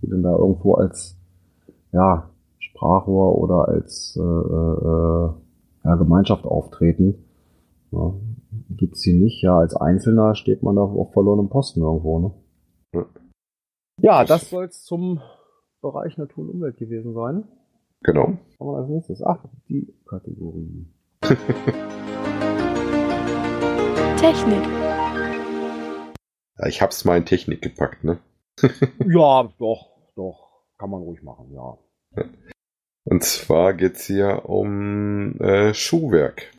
[0.02, 1.18] Die dann da irgendwo als
[1.92, 5.30] ja, Sprachrohr oder als äh, äh,
[5.84, 7.16] ja, Gemeinschaft auftreten.
[7.92, 8.14] Ja,
[8.70, 12.32] gibt's hier nicht, ja, als Einzelner steht man da auf verlorenem Posten irgendwo, ne?
[12.94, 13.06] Ja.
[14.02, 15.22] Ja, das soll's zum
[15.82, 17.48] Bereich Natur und Umwelt gewesen sein.
[18.02, 18.38] Genau.
[18.58, 19.24] Was haben wir als nächstes?
[19.24, 20.88] Ach, die Kategorie.
[24.18, 24.64] Technik.
[26.58, 28.20] Ja, ich hab's mal in Technik gepackt, ne?
[29.06, 30.64] Ja, doch, doch.
[30.78, 31.78] Kann man ruhig machen, ja.
[33.06, 36.52] Und zwar geht's hier um äh, Schuhwerk.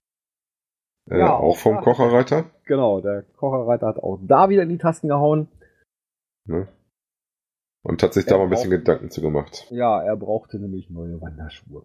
[1.11, 1.81] Äh, Ja, auch vom ja.
[1.83, 2.51] Kocherreiter.
[2.65, 5.49] Genau, der Kocherreiter hat auch da wieder in die Tasten gehauen.
[6.47, 6.69] Ne?
[7.83, 9.67] Und hat sich da Er mal ein bisschen Gedanken zu gemacht.
[9.71, 11.85] Ja, er brauchte nämlich neue Wanderschuhe.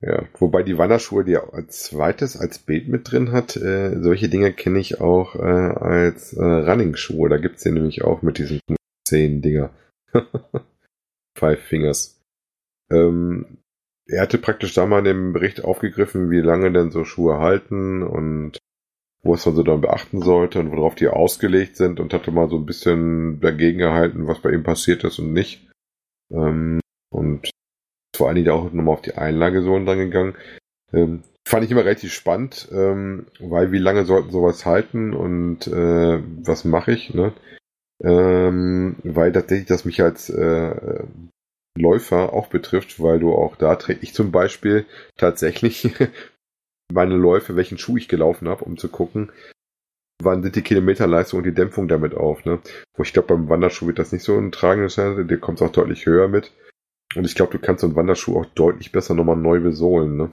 [0.00, 4.28] Ja, wobei die Wanderschuhe, die er als zweites als Bild mit drin hat, äh, solche
[4.28, 7.28] Dinge kenne ich auch äh, als äh, Running-Schuhe.
[7.28, 8.60] Da gibt's den nämlich auch mit diesen
[9.06, 9.70] zehn Dinger.
[11.38, 12.20] Five Fingers.
[12.90, 13.61] Ähm,
[14.06, 18.02] er hatte praktisch da mal in dem Bericht aufgegriffen, wie lange denn so Schuhe halten
[18.02, 18.58] und
[19.22, 22.56] was man so dann beachten sollte und worauf die ausgelegt sind und hatte mal so
[22.56, 25.70] ein bisschen dagegen gehalten, was bei ihm passiert ist und nicht.
[26.32, 26.80] Ähm,
[27.10, 27.50] und
[28.16, 30.34] vor allen Dingen auch nochmal auf die Einlagesohlen dran gegangen.
[30.92, 36.20] Ähm, fand ich immer relativ spannend, ähm, weil wie lange sollten sowas halten und äh,
[36.44, 37.32] was mache ich, ne?
[38.02, 41.04] Ähm, weil tatsächlich das mich als äh,
[41.76, 45.94] Läufer auch betrifft, weil du auch da träge ich zum Beispiel tatsächlich
[46.92, 49.32] meine Läufe, welchen Schuh ich gelaufen habe, um zu gucken,
[50.22, 52.60] wann sind die Kilometerleistung und die Dämpfung damit auf, ne?
[52.94, 55.72] Wo ich glaube, beim Wanderschuh wird das nicht so ein tragendes sein, der kommt auch
[55.72, 56.52] deutlich höher mit.
[57.14, 60.32] Und ich glaube, du kannst so einen Wanderschuh auch deutlich besser nochmal neu besohlen, ne?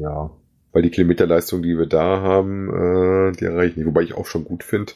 [0.00, 0.30] Ja.
[0.72, 3.86] Weil die Kilometerleistung, die wir da haben, äh, die erreiche ich nicht.
[3.86, 4.92] Wobei ich auch schon gut finde,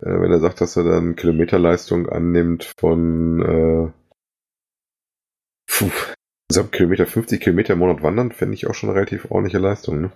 [0.00, 3.99] äh, wenn er sagt, dass er dann Kilometerleistung annimmt von äh,
[5.80, 6.14] puh,
[6.50, 10.00] also Kilometer, 50 Kilometer im Monat wandern, fände ich auch schon eine relativ ordentliche Leistung,
[10.00, 10.10] ne?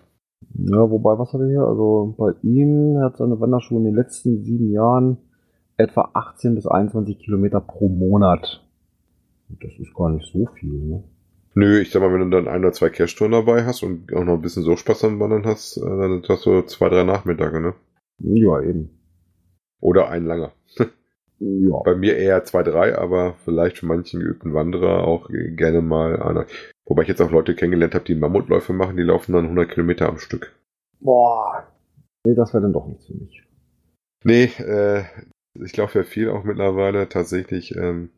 [0.55, 1.63] Ja, wobei, was hat er hier?
[1.63, 5.19] Also bei ihm hat seine Wanderschuhe in den letzten sieben Jahren
[5.77, 8.63] etwa 18 bis 21 Kilometer pro Monat.
[9.49, 11.05] Das ist gar nicht so viel, ne?
[11.57, 14.25] Nö, ich sag mal, wenn du dann ein oder zwei Cash-Touren dabei hast und auch
[14.25, 17.61] noch ein bisschen so Spaß am Wandern hast, äh, dann hast du zwei, drei Nachmittage,
[17.61, 17.75] ne?
[18.19, 18.91] Ja, eben.
[19.81, 20.53] Oder ein langer.
[21.41, 21.81] Ja.
[21.85, 26.47] Bei mir eher zwei, drei, aber vielleicht für manchen geübten Wanderer auch gerne mal einer.
[26.87, 30.09] Wobei ich jetzt auch Leute kennengelernt habe, die Mammutläufe machen, die laufen dann 100 Kilometer
[30.09, 30.55] am Stück.
[31.01, 31.67] Boah.
[32.27, 33.43] Nee, das wäre dann doch nichts für mich.
[34.23, 35.05] Nee, äh,
[35.63, 37.77] ich laufe ja viel auch mittlerweile tatsächlich.
[37.77, 38.11] Ähm,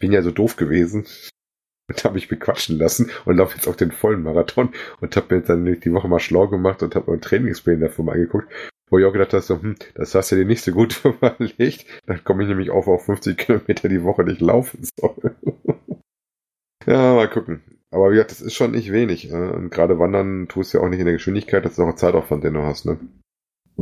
[0.00, 1.06] bin ja so doof gewesen
[1.88, 5.40] und habe mich bequatschen lassen und laufe jetzt auch den vollen Marathon und habe mir
[5.40, 8.50] jetzt dann die Woche mal schlau gemacht und habe mir Trainingsplan davon mal angeguckt,
[8.90, 11.86] wo ich auch gedacht habe, so, hm, das hast du dir nicht so gut überlegt.
[12.06, 15.36] Dann komme ich nämlich auf auf 50 Kilometer die Woche, ich laufen soll.
[16.86, 17.62] ja, mal gucken.
[17.92, 19.30] Aber wie gesagt, das ist schon nicht wenig.
[19.30, 21.88] äh, Und gerade wandern tust du ja auch nicht in der Geschwindigkeit, das ist auch
[21.88, 22.98] ein Zeitaufwand, den du hast, ne?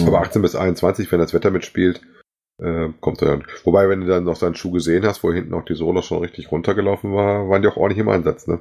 [0.00, 2.00] Aber 18 bis 21, wenn das Wetter mitspielt,
[2.62, 3.44] äh, kommt er dann.
[3.64, 6.20] Wobei, wenn du dann noch seinen Schuh gesehen hast, wo hinten auch die Sohle schon
[6.20, 8.60] richtig runtergelaufen war, waren die auch ordentlich im Einsatz, ne?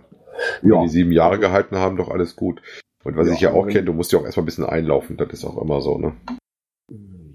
[0.61, 0.81] Wenn Ja.
[0.83, 2.61] die sieben Jahre gehalten haben, doch alles gut.
[3.07, 5.15] Und was Ja, ich ja auch kenne, du musst ja auch erstmal ein bisschen einlaufen,
[5.15, 6.11] das ist auch immer so, ne?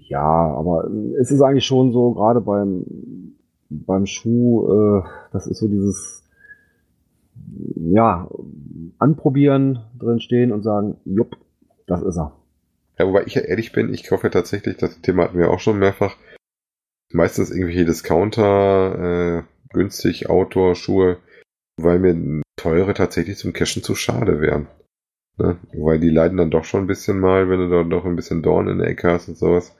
[0.07, 2.85] Ja, aber äh, es ist eigentlich schon so, gerade beim,
[3.71, 6.29] beim Schuh, äh, das ist so dieses,
[7.75, 8.29] ja,
[8.99, 11.37] anprobieren, drin stehen und sagen, jupp,
[11.87, 12.33] das ist er.
[12.99, 15.59] Ja, wobei ich ja ehrlich bin, ich kaufe ja tatsächlich, das Thema hatten wir auch
[15.59, 16.17] schon mehrfach,
[17.11, 19.43] meistens irgendwelche Discounter, äh,
[19.73, 21.17] günstig Outdoor-Schuhe,
[21.77, 24.67] weil mir teure tatsächlich zum Cashen zu schade wären.
[25.37, 25.57] Ne?
[25.73, 28.43] Weil die leiden dann doch schon ein bisschen mal, wenn du da doch ein bisschen
[28.43, 29.75] Dorn in der Ecke hast und sowas.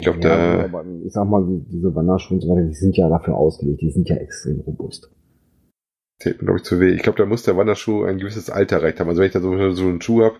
[0.00, 2.96] Ich glaube, Ja, da, ich sag mal, die- diese Wanderschuhe und so weiter, die sind
[2.96, 5.10] ja dafür ausgelegt, die sind ja extrem robust.
[6.18, 6.90] täten, glaube ich, zu weh.
[6.90, 9.08] Ich glaube, da muss der Wanderschuh ein gewisses Alter erreicht haben.
[9.08, 10.36] Also wenn ich da so, so einen Schuh habe,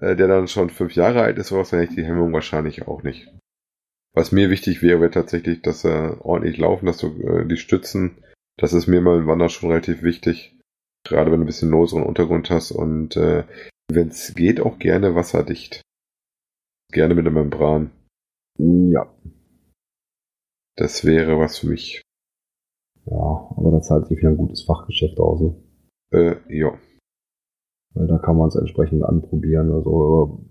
[0.00, 2.88] äh, der dann schon fünf Jahre alt ist, sowas, dann hätte ich die Hemmung wahrscheinlich
[2.88, 3.28] auch nicht.
[4.14, 8.16] Was mir wichtig wäre, wäre tatsächlich, dass er ordentlich laufen, dass du äh, die Stützen,
[8.56, 10.56] das ist mir mal im Wanderschuh relativ wichtig.
[11.06, 13.44] Gerade wenn du ein bisschen loseren Untergrund hast und äh,
[13.94, 15.82] wenn es geht, auch gerne wasserdicht.
[16.92, 17.90] Gerne mit einer Membran.
[18.58, 19.08] Ja,
[20.76, 22.02] Das wäre was für mich.
[23.06, 23.16] ja,
[23.56, 25.54] aber das zahlt sich wieder ein gutes Fachgeschäft aus, ne?
[26.12, 26.78] Äh, ja.
[27.94, 29.72] Weil da kann man es entsprechend anprobieren.
[29.72, 30.44] Also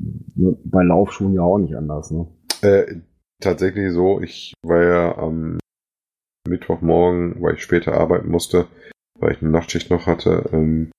[0.66, 2.28] bei Laufschuhen ja auch nicht anders, ne?
[2.62, 3.02] Äh,
[3.42, 5.60] tatsächlich so, ich war ja am
[6.48, 8.68] Mittwochmorgen, weil ich später arbeiten musste,
[9.20, 10.92] weil ich eine Nachtschicht noch hatte, ähm,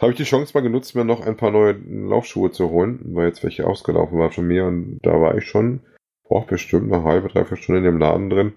[0.00, 3.28] habe ich die Chance mal genutzt, mir noch ein paar neue Laufschuhe zu holen, weil
[3.28, 5.80] jetzt welche ausgelaufen waren von mir und da war ich schon
[6.28, 8.52] auch bestimmt eine halbe, dreiviertel Stunde in dem Laden drin.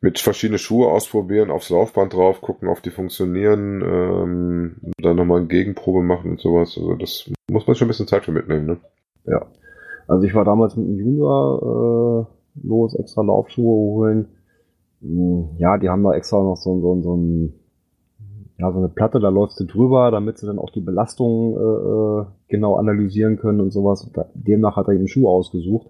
[0.00, 5.48] Mit verschiedene Schuhe ausprobieren, aufs Laufband drauf, gucken, ob die funktionieren, ähm, dann nochmal eine
[5.48, 6.76] Gegenprobe machen und sowas.
[6.78, 8.76] Also das muss man schon ein bisschen Zeit für mitnehmen, ne?
[9.24, 9.46] Ja.
[10.06, 12.26] Also ich war damals mit einem Junior
[12.62, 14.28] äh, los, extra Laufschuhe holen.
[15.00, 17.52] Hm, Ja, die haben da extra noch so, so, so ein
[18.58, 22.22] ja, so eine Platte, da läufst du drüber, damit sie dann auch die Belastung äh,
[22.22, 24.10] äh, genau analysieren können und sowas.
[24.34, 25.86] Demnach hat er eben Schuh ausgesucht.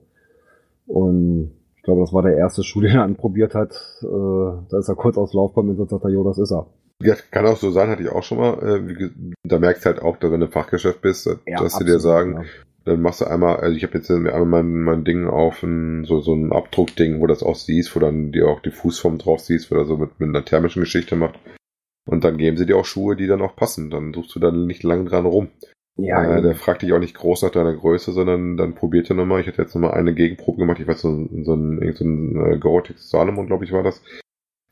[0.87, 3.73] Und ich glaube, das war der erste Schuh, den er anprobiert hat.
[4.03, 6.67] Äh, da ist er kurz aufs Laufband und sagt er, jo, das ist er.
[7.01, 8.59] Ja, kann auch so sein, hatte ich auch schon mal.
[8.63, 11.69] Äh, wie, da merkst du halt auch, dass wenn du im Fachgeschäft bist, dass Ja,
[11.69, 12.43] sie dir sagen, ja.
[12.85, 16.21] Dann machst du einmal, also ich habe jetzt einmal mein, mein Ding auf ein, so,
[16.21, 19.71] so ein Abdruckding, wo das auch siehst, wo dann dir auch die Fußform drauf siehst,
[19.71, 21.39] wo er so mit, mit einer thermischen Geschichte macht.
[22.09, 23.91] Und dann geben sie dir auch Schuhe, die dann auch passen.
[23.91, 25.49] Dann suchst du dann nicht lang dran rum.
[25.97, 29.17] Ja, äh, der fragt dich auch nicht groß nach deiner Größe, sondern dann probiert er
[29.17, 29.41] nochmal.
[29.41, 30.79] Ich hatte jetzt nochmal eine Gegenprobe gemacht.
[30.81, 34.01] Ich weiß, so, ein- so ein, so ein äh, Gore-Tex Salomon, glaube ich, war das.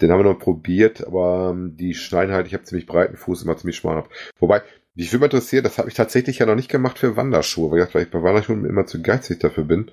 [0.00, 3.42] Den haben wir noch probiert, aber ähm, die schneiden halt, ich habe ziemlich breiten Fuß,
[3.42, 4.08] immer ziemlich schmal ab.
[4.38, 4.62] Wobei,
[4.94, 8.02] mich würde mal interessieren, das habe ich tatsächlich ja noch nicht gemacht für Wanderschuhe, weil
[8.02, 9.90] ich, bei Wanderschuhen immer zu geizig dafür bin.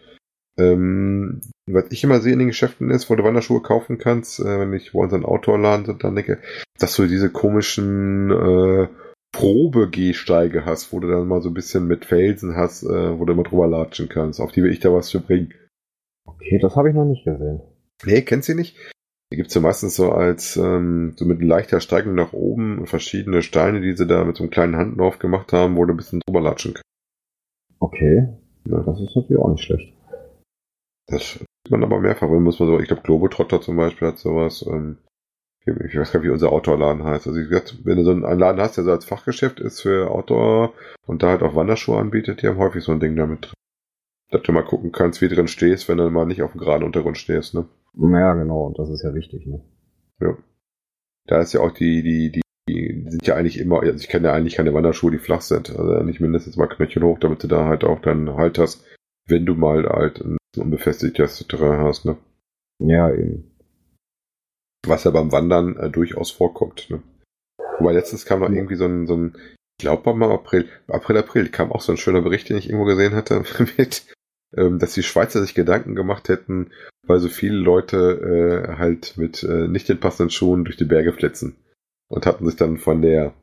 [0.58, 4.60] Ähm, was ich immer sehe in den Geschäften ist, wo du Wanderschuhe kaufen kannst, äh,
[4.60, 6.40] wenn ich bei unseren Outdoor-Laden sind, dann denke,
[6.78, 8.88] dass du diese komischen äh,
[9.34, 13.34] Probe-Gehsteige hast, wo du dann mal so ein bisschen mit Felsen hast, äh, wo du
[13.34, 14.40] mal drüber latschen kannst.
[14.40, 15.54] Auf die will ich da was für bringen.
[16.26, 17.62] Okay, das habe ich noch nicht gesehen.
[18.06, 18.76] Nee, kennst du nicht?
[19.32, 23.82] Die gibt's ja meistens so als, ähm, so mit leichter Steigung nach oben verschiedene Steine,
[23.82, 26.42] die sie da mit so einem kleinen Handlauf gemacht haben, wo du ein bisschen drüber
[26.42, 26.84] latschen kannst.
[27.80, 28.28] Okay,
[28.68, 28.82] Ja.
[28.82, 29.94] das ist natürlich auch nicht schlecht.
[31.08, 32.30] Das man aber mehrfach.
[32.30, 34.66] Wenn muss man so, ich glaube, Globetrotter zum Beispiel hat sowas.
[34.68, 34.98] Ähm,
[35.66, 37.28] ich weiß gar nicht, wie unser Outdoor-Laden heißt.
[37.28, 40.74] Also, wenn du so einen Laden hast, der so als Fachgeschäft ist für Outdoor
[41.06, 43.54] und da halt auch Wanderschuhe anbietet, die haben häufig so ein Ding damit drin.
[44.30, 46.84] Dass du mal gucken kannst, wie drin stehst, wenn du mal nicht auf dem geraden
[46.84, 47.66] Untergrund stehst, ne?
[47.96, 49.62] Ja, genau, und das ist ja wichtig, ne?
[50.20, 50.36] Ja.
[51.28, 54.28] Da ist ja auch die, die, die, die sind ja eigentlich immer, also ich kenne
[54.28, 55.70] ja eigentlich keine Wanderschuhe, die flach sind.
[55.70, 58.84] Also nicht mindestens mal Knöchel hoch, damit du da halt auch dann halt hast,
[59.28, 62.18] wenn du mal halt ein unbefestigtes Terrain hast, ne?
[62.80, 63.52] Ja, eben.
[64.86, 67.02] Was ja beim Wandern äh, durchaus vorkommt, ne?
[67.80, 68.56] Wobei letztens kam noch Ja.
[68.56, 69.38] irgendwie so ein, so ein,
[69.80, 72.86] ich glaube mal April, April, April, kam auch so ein schöner Bericht, den ich irgendwo
[72.86, 73.44] gesehen hatte,
[73.78, 74.06] mit,
[74.58, 76.72] ähm, dass die Schweizer sich Gedanken gemacht hätten,
[77.08, 81.14] weil so viele Leute äh, halt mit äh, nicht den passenden Schuhen durch die Berge
[81.14, 81.56] flitzen.
[82.10, 83.34] Und hatten sich dann von der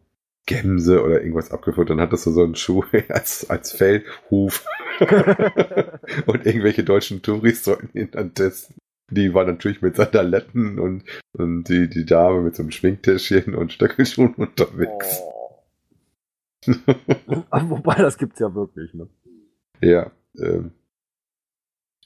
[0.46, 1.90] Gemse oder irgendwas abgeführt.
[1.90, 4.64] Dann hattest du so einen Schuh als, als Fellhuf.
[5.00, 8.76] und irgendwelche deutschen Touris sollten ihn dann testen.
[9.10, 13.72] Die waren natürlich mit Sandaletten und, und die, die Dame mit so einem Schminktäschchen und
[13.72, 15.20] Stöckelschuhen unterwegs.
[17.50, 19.08] Aber Wobei, das gibt's ja wirklich, ne?
[19.80, 20.12] Ja.
[20.38, 20.72] Ähm.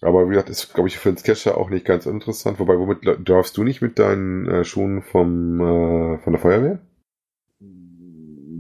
[0.01, 2.59] Aber wie gesagt, ist, glaube ich, für den Sketcher auch nicht ganz interessant.
[2.59, 6.79] Wobei, womit darfst du nicht mit deinen äh, Schuhen vom, äh, von der Feuerwehr?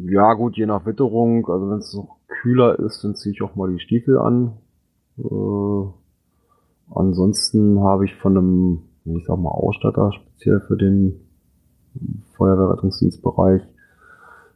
[0.07, 3.55] Ja, gut, je nach Witterung, also wenn es noch kühler ist, dann ziehe ich auch
[3.55, 4.52] mal die Stiefel an.
[5.16, 5.86] Äh,
[6.94, 11.20] ansonsten habe ich von einem, ich sag mal, Ausstatter speziell für den
[12.36, 13.62] Feuerwehrrettungsdienstbereich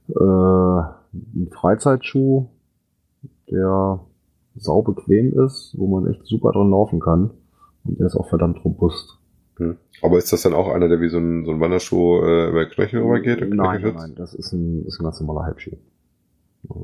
[0.09, 2.49] äh, einen Freizeitschuh,
[3.51, 4.01] der
[4.55, 7.31] sau bequem ist, wo man echt super dran laufen kann.
[7.85, 9.18] Und der ist auch verdammt robust.
[9.59, 9.77] Hm.
[10.03, 12.67] Aber ist das dann auch einer, der wie so ein, so ein Wanderschuh äh, über
[12.67, 13.43] Knöchel rübergeht?
[13.43, 15.77] und Nein, nein, nein, das ist ein, ist ein ganz normaler Halbschuh.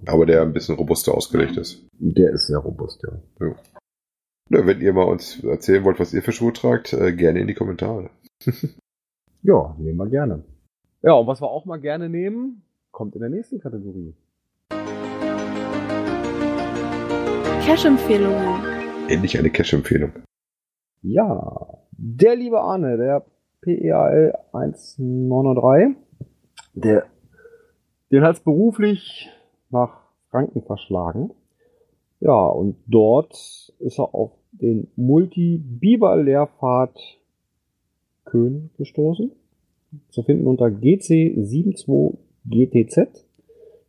[0.06, 1.84] Aber der ein bisschen robuster ausgelegt ist.
[1.98, 3.46] Der ist sehr robust, ja.
[4.50, 7.46] Ja, wenn ihr mal uns erzählen wollt, was ihr für Schuhe tragt, äh, gerne in
[7.46, 8.10] die Kommentare.
[9.46, 10.42] Ja, nehmen wir gerne.
[11.02, 12.62] Ja, und was wir auch mal gerne nehmen,
[12.92, 14.14] kommt in der nächsten Kategorie.
[17.60, 18.64] Cash-Empfehlungen.
[19.08, 20.12] Endlich eine Cash-Empfehlung.
[21.06, 23.26] Ja, der liebe Arne, der
[23.60, 25.98] PEAL 193,
[26.72, 27.04] der,
[28.10, 29.28] den hat's beruflich
[29.68, 30.00] nach
[30.30, 31.32] Franken verschlagen.
[32.20, 33.34] Ja, und dort
[33.80, 36.98] ist er auf den Multi-Biber-Lehrpfad
[38.24, 39.30] Köln gestoßen.
[40.08, 43.26] Zu finden unter GC72 GTZ.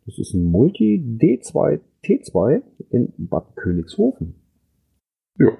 [0.05, 4.35] Das ist ein Multi D2 T2 in Bad Königshofen.
[5.39, 5.57] Ja.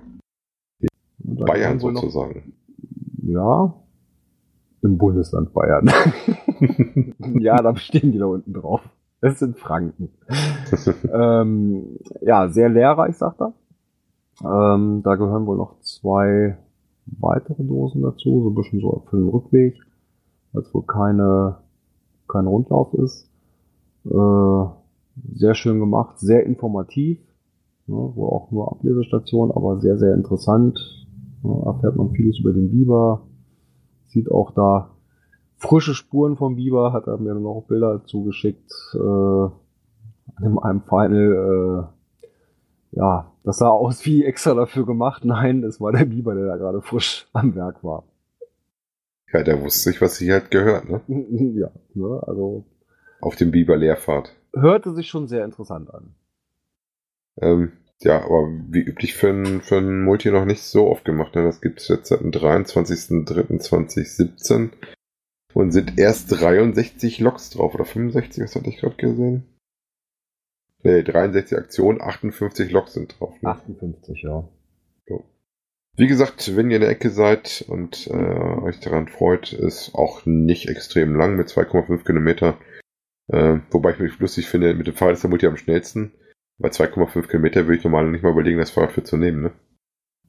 [1.26, 2.54] Bayern wohl noch- sozusagen.
[3.24, 3.74] Ja.
[4.82, 5.90] Im Bundesland Bayern.
[7.40, 8.82] ja, da stehen die da unten drauf.
[9.20, 10.10] Das sind Franken.
[11.12, 13.54] ähm, ja, sehr lehrreich, sagt er.
[14.44, 16.58] Ähm, da gehören wohl noch zwei
[17.08, 19.76] weitere Dosen dazu, so ein bisschen so für den Rückweg,
[20.52, 21.58] weil es wohl keine,
[22.28, 23.28] kein Rundlauf ist.
[24.06, 24.66] Äh,
[25.34, 27.20] sehr schön gemacht, sehr informativ,
[27.88, 31.05] ne, wo auch nur Ablesestation, aber sehr, sehr interessant.
[31.66, 33.28] Erfährt man vieles über den Biber,
[34.08, 34.92] sieht auch da
[35.58, 39.48] frische Spuren vom Biber, hat er mir dann noch Bilder zugeschickt, äh,
[40.44, 41.90] in einem Final,
[42.94, 45.24] äh, ja, das sah aus wie extra dafür gemacht.
[45.26, 48.04] Nein, es war der Biber, der da gerade frisch am Werk war.
[49.34, 51.02] Ja, der wusste sich, was sie halt gehört, ne?
[51.08, 52.66] ja, ne, also
[53.22, 54.36] Auf dem Biber-Lehrpfad.
[54.56, 56.16] hörte sich schon sehr interessant an.
[57.42, 57.72] Ähm,
[58.02, 61.36] ja, aber wie üblich für ein, für ein Multi noch nicht so oft gemacht.
[61.36, 61.44] Ne?
[61.44, 64.72] Das gibt es jetzt seit dem 23.03.2017
[65.54, 69.46] und sind erst 63 Loks drauf oder 65, was hatte ich gerade gesehen?
[70.84, 73.42] Nee, 63 Aktionen, 58 Loks sind drauf.
[73.42, 73.50] Ne?
[73.50, 74.50] 58, ja.
[75.98, 80.26] Wie gesagt, wenn ihr in der Ecke seid und äh, euch daran freut, ist auch
[80.26, 82.58] nicht extrem lang mit 2,5 Kilometer.
[83.28, 86.12] Äh, wobei ich mich lustig finde, mit dem Fahrrad ist der Multi am schnellsten.
[86.58, 89.42] Bei 2,5 Kilometer würde ich normal nicht mal überlegen, das Fahrrad für zu nehmen.
[89.44, 89.52] Ne?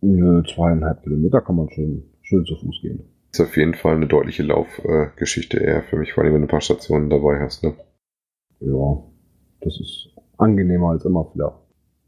[0.01, 3.05] Nö, zweieinhalb Kilometer kann man schön, schön zu Fuß gehen.
[3.33, 6.51] Ist auf jeden Fall eine deutliche Laufgeschichte eher für mich, vor allem wenn du ein
[6.51, 7.63] paar Stationen dabei hast.
[7.63, 7.75] Ne?
[8.61, 9.03] Ja,
[9.61, 10.09] das ist
[10.39, 11.63] angenehmer als immer wieder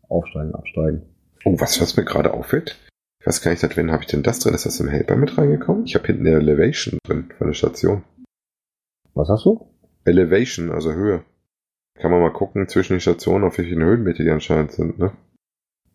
[0.08, 1.02] aufsteigen, absteigen.
[1.44, 2.78] Oh, was, was mir gerade auffällt?
[3.20, 4.54] Ich weiß gar nicht, seit wann habe ich denn das drin?
[4.54, 5.84] Ist das im Helper mit reingekommen?
[5.84, 8.04] Ich habe hinten eine Elevation drin von der Station.
[9.14, 9.66] Was hast du?
[10.04, 11.24] Elevation, also Höhe.
[11.98, 15.12] Kann man mal gucken zwischen den Stationen, auf welchen Höhenmeter die anscheinend sind, ne?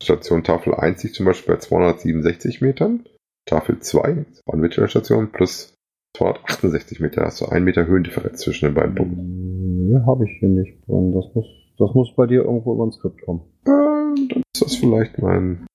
[0.01, 3.05] Station Tafel 1 liegt zum Beispiel bei 267 Metern.
[3.45, 5.75] Tafel 2, Mittlere Station, plus
[6.17, 7.23] 268 Meter.
[7.23, 9.87] Hast du einen Meter Höhendifferenz zwischen den beiden Punkten.
[9.87, 11.13] Nö, habe ich hier nicht drin.
[11.13, 11.45] Das muss,
[11.77, 13.41] das muss bei dir irgendwo über ein Skript kommen.
[13.65, 15.65] Ähm, dann ist das vielleicht mein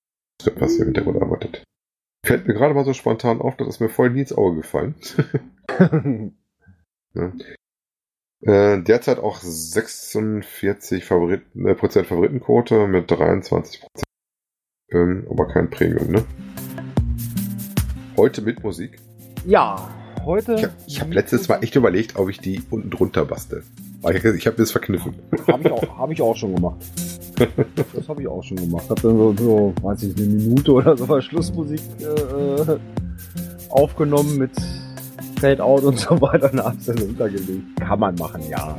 [0.42, 1.64] Skript, was hier im Hintergrund arbeitet.
[2.24, 4.94] Fällt mir gerade mal so spontan auf, das ist mir voll nie ins Auge gefallen.
[7.14, 7.32] ja.
[8.42, 14.04] Äh, derzeit auch 46 Favoriten, äh, Prozent Favoritenquote mit 23 Prozent.
[14.92, 16.24] Ähm, aber kein Premium, ne?
[18.16, 18.98] Heute mit Musik.
[19.44, 19.88] ja,
[20.24, 20.72] heute.
[20.86, 23.64] Ich habe hab letztes Mal echt überlegt, ob ich die unten drunter bastel.
[24.12, 25.14] Ich, habe das verkniffen.
[25.48, 26.78] Habe ich, auch- hab ich auch schon gemacht.
[27.94, 28.88] Das habe ich auch schon gemacht.
[28.88, 32.78] Hab dann so, so, weiß ich, eine Minute oder so Schlussmusik äh, äh,
[33.70, 34.52] aufgenommen mit
[35.40, 37.80] Fade-Out und so weiter hab's dann untergelegt.
[37.80, 38.76] Kann man machen, ja.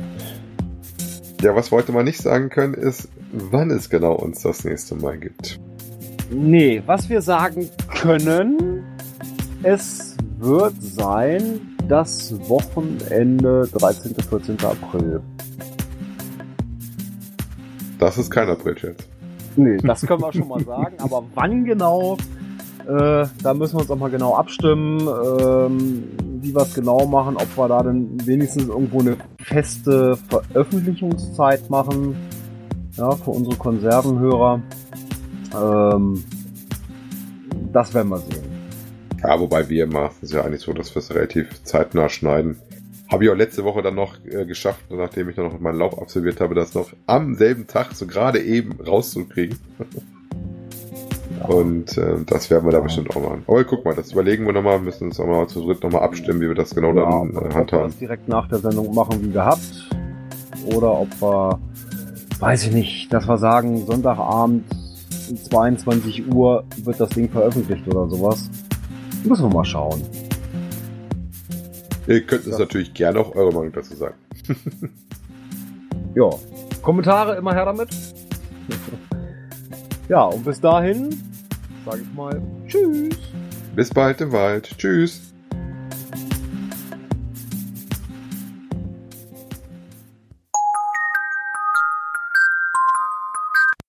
[1.42, 5.18] Ja, was heute mal nicht sagen können, ist, wann es genau uns das nächste Mal
[5.18, 5.58] gibt.
[6.30, 8.84] Nee, was wir sagen können,
[9.62, 14.14] es wird sein das Wochenende 13.
[14.14, 14.56] 14.
[14.64, 15.20] April.
[17.98, 19.08] Das ist kein April-Scherz.
[19.56, 20.96] Nee, das können wir schon mal sagen.
[20.98, 22.16] Aber wann genau,
[22.86, 26.04] äh, da müssen wir uns auch mal genau abstimmen, ähm,
[26.42, 32.16] wie wir es genau machen, ob wir da dann wenigstens irgendwo eine feste Veröffentlichungszeit machen,
[32.96, 34.62] ja, für unsere Konservenhörer.
[35.54, 36.24] Ähm,
[37.72, 38.50] das werden wir sehen.
[39.22, 42.58] Ja, wobei wir machen es ja eigentlich so, dass wir es relativ zeitnah schneiden.
[43.10, 46.00] Habe ich auch letzte Woche dann noch äh, geschafft, nachdem ich dann noch meinen Lauf
[46.00, 49.58] absolviert habe, das noch am selben Tag so gerade eben rauszukriegen.
[51.48, 53.44] Und äh, das werden wir da bestimmt auch machen.
[53.46, 56.40] Aber guck mal, das überlegen wir nochmal, müssen uns auch mal zu dritt nochmal abstimmen,
[56.40, 57.86] wie wir das genau Ja, dann ob äh, wir handhaben.
[57.86, 59.88] das direkt nach der Sendung machen wie gehabt.
[60.74, 61.58] Oder ob wir,
[62.38, 64.64] weiß ich nicht, dass wir sagen, Sonntagabend
[65.50, 68.50] 22 Uhr wird das Ding veröffentlicht oder sowas.
[69.24, 70.02] Müssen wir mal schauen.
[72.06, 74.14] Ihr könnt uns natürlich gerne auch eure Meinung dazu sagen.
[76.16, 76.28] Ja.
[76.82, 77.90] Kommentare immer her damit.
[80.08, 81.10] ja, und bis dahin
[81.84, 83.14] sage ich mal Tschüss.
[83.74, 84.70] Bis bald im Wald.
[84.76, 85.29] Tschüss.